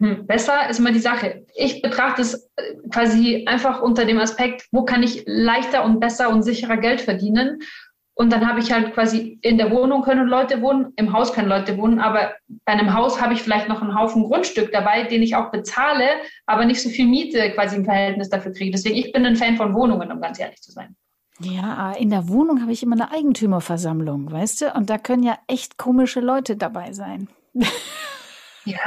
Hm, 0.00 0.26
besser 0.26 0.68
ist 0.70 0.78
immer 0.78 0.92
die 0.92 0.98
Sache. 0.98 1.46
Ich 1.54 1.82
betrachte 1.82 2.22
es 2.22 2.50
äh, 2.56 2.74
quasi 2.90 3.44
einfach 3.46 3.82
unter 3.82 4.04
dem 4.04 4.18
Aspekt, 4.18 4.66
wo 4.72 4.84
kann 4.84 5.02
ich 5.02 5.24
leichter 5.26 5.84
und 5.84 6.00
besser 6.00 6.30
und 6.30 6.42
sicherer 6.42 6.76
Geld 6.76 7.00
verdienen 7.00 7.60
und 8.18 8.32
dann 8.32 8.48
habe 8.48 8.60
ich 8.60 8.72
halt 8.72 8.94
quasi 8.94 9.38
in 9.42 9.58
der 9.58 9.70
Wohnung 9.70 10.02
können 10.02 10.26
Leute 10.26 10.62
wohnen, 10.62 10.92
im 10.96 11.12
Haus 11.12 11.34
können 11.34 11.50
Leute 11.50 11.76
wohnen, 11.76 11.98
aber 11.98 12.32
bei 12.64 12.72
einem 12.72 12.94
Haus 12.94 13.20
habe 13.20 13.34
ich 13.34 13.42
vielleicht 13.42 13.68
noch 13.68 13.82
einen 13.82 13.94
Haufen 13.94 14.24
Grundstück 14.24 14.72
dabei, 14.72 15.02
den 15.02 15.22
ich 15.22 15.36
auch 15.36 15.50
bezahle, 15.50 16.08
aber 16.46 16.64
nicht 16.64 16.82
so 16.82 16.88
viel 16.88 17.06
Miete 17.06 17.50
quasi 17.52 17.76
im 17.76 17.84
Verhältnis 17.84 18.30
dafür 18.30 18.52
kriege. 18.52 18.70
Deswegen, 18.70 18.96
ich 18.96 19.12
bin 19.12 19.26
ein 19.26 19.36
Fan 19.36 19.58
von 19.58 19.74
Wohnungen, 19.74 20.10
um 20.10 20.20
ganz 20.22 20.40
ehrlich 20.40 20.62
zu 20.62 20.72
sein. 20.72 20.96
Ja, 21.40 21.92
in 21.92 22.08
der 22.08 22.28
Wohnung 22.30 22.62
habe 22.62 22.72
ich 22.72 22.82
immer 22.82 22.96
eine 22.96 23.12
Eigentümerversammlung, 23.12 24.32
weißt 24.32 24.62
du? 24.62 24.72
Und 24.72 24.88
da 24.88 24.96
können 24.96 25.22
ja 25.22 25.38
echt 25.46 25.76
komische 25.76 26.20
Leute 26.20 26.56
dabei 26.56 26.92
sein. 26.92 27.28
Ja, 28.66 28.80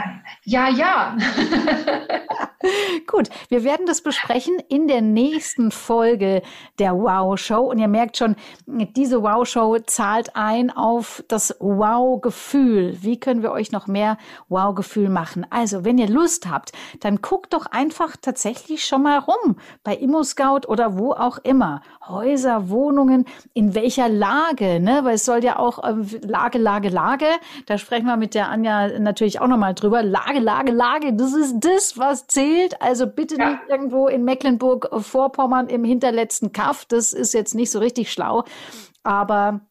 ja, 0.44 0.70
ja. 0.70 1.18
Gut, 3.08 3.30
wir 3.48 3.63
werden 3.63 3.86
das 3.86 4.02
besprechen 4.02 4.60
in 4.68 4.89
der 4.89 5.00
nächsten 5.00 5.72
Folge 5.72 6.42
der 6.80 6.94
Wow 6.96 7.39
Show. 7.39 7.62
Und 7.62 7.80
ihr 7.80 7.88
merkt 7.88 8.18
schon, 8.18 8.36
diese 8.68 9.24
Wow 9.24 9.48
Show 9.48 9.78
zahlt 9.80 10.36
ein 10.36 10.70
auf 10.70 11.24
das 11.30 11.56
Wow-Gefühl. 11.60 12.98
Wie 13.02 13.18
können 13.18 13.42
wir 13.42 13.52
euch 13.52 13.72
noch 13.72 13.88
mehr 13.88 14.18
Wow-Gefühl 14.50 15.08
machen? 15.08 15.46
Also, 15.50 15.86
wenn 15.86 15.98
ihr 15.98 16.10
Lust 16.10 16.50
habt, 16.50 16.74
dann 17.00 17.22
guckt 17.22 17.54
doch 17.54 17.65
einfach 17.68 18.18
tatsächlich 18.18 18.84
schon 18.86 19.04
mal 19.04 19.20
rum 19.20 19.56
bei 19.86 19.96
ImmoScout 19.96 20.68
oder 20.68 20.98
wo 20.98 21.13
auch 21.13 21.38
immer. 21.38 21.82
Häuser, 22.06 22.70
Wohnungen, 22.70 23.24
in 23.54 23.76
welcher 23.76 24.10
Lage, 24.10 24.82
ne? 24.82 25.02
Weil 25.04 25.15
es 25.15 25.24
soll 25.24 25.42
ja 25.44 25.58
auch 25.58 25.82
äh, 25.84 25.96
Lage, 26.24 26.58
Lage, 26.58 26.89
Lage. 26.89 27.28
Da 27.68 27.78
sprechen 27.78 28.08
wir 28.08 28.18
mit 28.18 28.36
der 28.36 28.50
Anja 28.50 29.00
natürlich 29.00 29.39
auch 29.39 29.48
nochmal 29.48 29.68
drüber. 29.73 30.03
Lage, 30.03 30.39
Lage, 30.39 30.71
Lage. 30.71 31.13
Das 31.13 31.34
ist 31.34 31.60
das, 31.60 31.97
was 31.97 32.27
zählt. 32.27 32.82
Also 32.82 33.08
bitte 33.08 33.38
ja. 33.38 33.51
nicht 33.51 33.62
irgendwo 33.67 34.08
in 34.08 34.23
Mecklenburg-Vorpommern 34.23 35.67
im 35.67 35.84
hinterletzten 35.84 36.51
Kaff. 36.51 36.86
Das 36.86 37.13
ist 37.13 37.34
jetzt 37.34 37.55
nicht 37.55 37.71
so 37.71 37.79
richtig 37.79 38.12
schlau. 38.12 38.43
Aber 39.03 39.62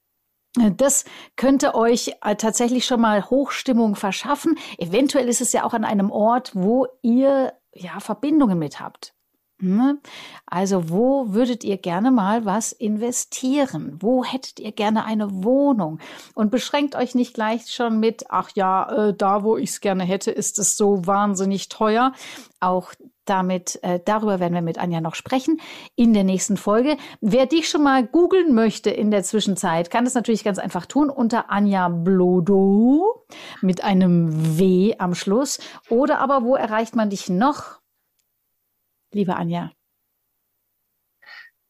äh, 0.59 0.71
das 0.71 1.05
könnte 1.37 1.75
euch 1.75 2.15
äh, 2.23 2.37
tatsächlich 2.37 2.85
schon 2.85 3.01
mal 3.01 3.25
Hochstimmung 3.29 3.95
verschaffen. 3.97 4.59
Eventuell 4.79 5.29
ist 5.29 5.41
es 5.41 5.53
ja 5.53 5.65
auch 5.65 5.75
an 5.75 5.85
einem 5.85 6.11
Ort, 6.11 6.53
wo 6.55 6.87
ihr 7.03 7.53
ja 7.75 8.01
Verbindungen 8.01 8.59
mit 8.59 8.81
habt. 8.81 9.15
Ne? 9.61 9.99
Also 10.47 10.89
wo 10.89 11.35
würdet 11.35 11.65
ihr 11.65 11.79
gerne 11.79 12.13
mal 12.13 12.45
was 12.45 12.71
investieren? 12.71 13.97
Wo 14.01 14.25
hättet 14.25 14.61
ihr 14.61 14.71
gerne 14.71 15.05
eine 15.05 15.43
Wohnung? 15.43 15.99
Und 16.35 16.53
beschränkt 16.53 16.95
euch 16.95 17.17
nicht 17.17 17.35
gleich 17.35 17.73
schon 17.73 17.99
mit, 17.99 18.27
ach 18.29 18.51
ja, 18.55 19.09
äh, 19.09 19.15
da 19.15 19.43
wo 19.43 19.57
ich 19.57 19.71
es 19.71 19.81
gerne 19.81 20.05
hätte, 20.05 20.31
ist 20.31 20.61
es 20.61 20.77
so 20.77 21.07
wahnsinnig 21.07 21.69
teuer. 21.69 22.13
Auch 22.61 22.93
damit, 23.25 23.83
äh, 23.83 23.99
darüber 24.05 24.39
werden 24.39 24.55
wir 24.55 24.63
mit 24.63 24.79
Anja 24.79 25.01
noch 25.01 25.17
sprechen 25.17 25.61
in 25.97 26.15
der 26.15 26.25
nächsten 26.25 26.57
Folge. 26.57 26.97
Wer 27.21 27.47
dich 27.47 27.69
schon 27.69 27.83
mal 27.83 28.07
googeln 28.07 28.55
möchte 28.55 28.91
in 28.91 29.11
der 29.11 29.25
Zwischenzeit, 29.25 29.91
kann 29.91 30.05
das 30.05 30.15
natürlich 30.15 30.45
ganz 30.45 30.59
einfach 30.59 30.87
tun 30.87 31.11
unter 31.11 31.51
Anja 31.51 31.89
Blodo 31.89 33.27
mit 33.61 33.83
einem 33.83 34.59
W 34.59 34.95
am 34.99 35.17
Schluss. 35.17 35.59
Oder 35.91 36.21
aber 36.21 36.45
wo 36.45 36.55
erreicht 36.55 36.95
man 36.95 37.11
dich 37.11 37.29
noch? 37.29 37.81
Liebe 39.13 39.37
Anja? 39.37 39.73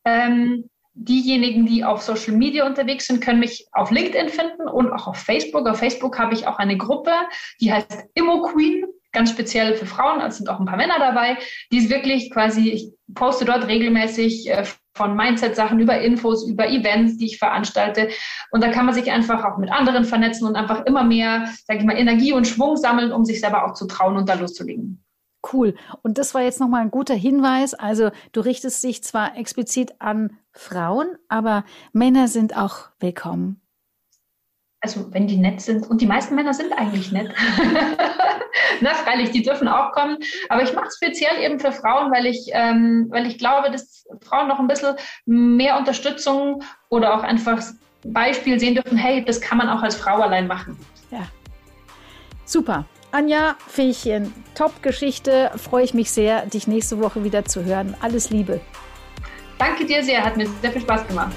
Ähm, 0.04 0.68
diejenigen, 0.94 1.66
die 1.66 1.84
auf 1.84 2.02
Social 2.02 2.34
Media 2.34 2.66
unterwegs 2.66 3.06
sind, 3.06 3.20
können 3.20 3.40
mich 3.40 3.66
auf 3.72 3.90
LinkedIn 3.90 4.28
finden 4.28 4.68
und 4.68 4.90
auch 4.92 5.06
auf 5.06 5.16
Facebook. 5.16 5.66
Auf 5.68 5.78
Facebook 5.78 6.18
habe 6.18 6.34
ich 6.34 6.46
auch 6.46 6.58
eine 6.58 6.76
Gruppe, 6.76 7.12
die 7.60 7.72
heißt 7.72 8.06
Immo 8.14 8.42
Queen, 8.42 8.84
ganz 9.12 9.30
speziell 9.30 9.74
für 9.74 9.86
Frauen. 9.86 10.20
Es 10.20 10.38
sind 10.38 10.48
auch 10.48 10.58
ein 10.58 10.66
paar 10.66 10.76
Männer 10.76 10.98
dabei, 10.98 11.38
die 11.70 11.78
ist 11.78 11.90
wirklich 11.90 12.30
quasi, 12.30 12.70
ich 12.70 12.88
poste 13.14 13.44
dort 13.44 13.66
regelmäßig 13.68 14.50
äh, 14.50 14.64
von 14.94 15.14
Mindset-Sachen 15.14 15.78
über 15.78 16.00
Infos, 16.00 16.46
über 16.46 16.68
Events, 16.68 17.16
die 17.18 17.26
ich 17.26 17.38
veranstalte. 17.38 18.08
Und 18.50 18.62
da 18.64 18.70
kann 18.70 18.84
man 18.84 18.94
sich 18.94 19.10
einfach 19.12 19.44
auch 19.44 19.58
mit 19.58 19.70
anderen 19.70 20.04
vernetzen 20.04 20.46
und 20.48 20.56
einfach 20.56 20.84
immer 20.86 21.04
mehr, 21.04 21.48
sage 21.64 21.80
ich 21.80 21.86
mal, 21.86 21.96
Energie 21.96 22.32
und 22.32 22.48
Schwung 22.48 22.76
sammeln, 22.76 23.12
um 23.12 23.24
sich 23.24 23.40
selber 23.40 23.64
auch 23.64 23.74
zu 23.74 23.86
trauen 23.86 24.16
und 24.16 24.28
da 24.28 24.34
loszulegen. 24.34 25.04
Cool. 25.52 25.74
Und 26.02 26.18
das 26.18 26.34
war 26.34 26.42
jetzt 26.42 26.60
nochmal 26.60 26.82
ein 26.82 26.90
guter 26.90 27.14
Hinweis. 27.14 27.74
Also 27.74 28.10
du 28.32 28.40
richtest 28.40 28.82
dich 28.82 29.02
zwar 29.04 29.36
explizit 29.36 29.94
an 30.00 30.36
Frauen, 30.52 31.16
aber 31.28 31.64
Männer 31.92 32.28
sind 32.28 32.56
auch 32.56 32.88
willkommen. 32.98 33.60
Also 34.80 35.12
wenn 35.12 35.26
die 35.26 35.36
nett 35.36 35.60
sind, 35.60 35.88
und 35.88 36.00
die 36.00 36.06
meisten 36.06 36.34
Männer 36.34 36.54
sind 36.54 36.72
eigentlich 36.72 37.10
nett. 37.10 37.34
Na, 38.80 38.94
freilich, 38.94 39.30
die 39.30 39.42
dürfen 39.42 39.66
auch 39.66 39.92
kommen. 39.92 40.18
Aber 40.48 40.62
ich 40.62 40.72
mache 40.72 40.86
es 40.86 40.96
speziell 40.96 41.42
eben 41.42 41.58
für 41.58 41.72
Frauen, 41.72 42.12
weil 42.12 42.26
ich, 42.26 42.48
ähm, 42.52 43.06
weil 43.10 43.26
ich 43.26 43.38
glaube, 43.38 43.70
dass 43.70 44.06
Frauen 44.22 44.46
noch 44.46 44.60
ein 44.60 44.68
bisschen 44.68 44.94
mehr 45.26 45.76
Unterstützung 45.78 46.62
oder 46.88 47.16
auch 47.16 47.22
einfach 47.22 47.60
Beispiel 48.04 48.60
sehen 48.60 48.76
dürfen, 48.76 48.96
hey, 48.96 49.24
das 49.24 49.40
kann 49.40 49.58
man 49.58 49.68
auch 49.68 49.82
als 49.82 49.96
Frau 49.96 50.20
allein 50.20 50.46
machen. 50.46 50.78
Ja. 51.10 51.26
Super. 52.44 52.86
Anja, 53.10 53.56
Fähchen, 53.66 54.32
Top-Geschichte. 54.54 55.50
Freue 55.56 55.84
ich 55.84 55.94
mich 55.94 56.10
sehr, 56.10 56.46
dich 56.46 56.66
nächste 56.66 57.00
Woche 57.00 57.24
wieder 57.24 57.44
zu 57.44 57.64
hören. 57.64 57.94
Alles 58.00 58.30
Liebe. 58.30 58.60
Danke 59.58 59.86
dir 59.86 60.04
sehr, 60.04 60.24
hat 60.24 60.36
mir 60.36 60.46
sehr 60.60 60.72
viel 60.72 60.82
Spaß 60.82 61.06
gemacht. 61.06 61.32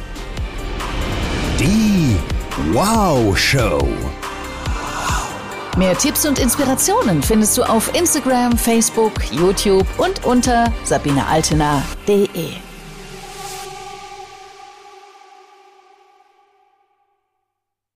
Die 1.60 2.18
Wow 2.74 3.38
Show. 3.38 3.88
Mehr 5.78 5.98
Tipps 5.98 6.26
und 6.26 6.38
Inspirationen 6.38 7.24
findest 7.24 7.58
du 7.58 7.64
auf 7.64 7.96
Instagram, 7.96 8.58
Facebook, 8.58 9.14
YouTube 9.32 9.88
und 9.98 10.26
unter 10.26 10.72
sabinealtener.de. 10.84 12.71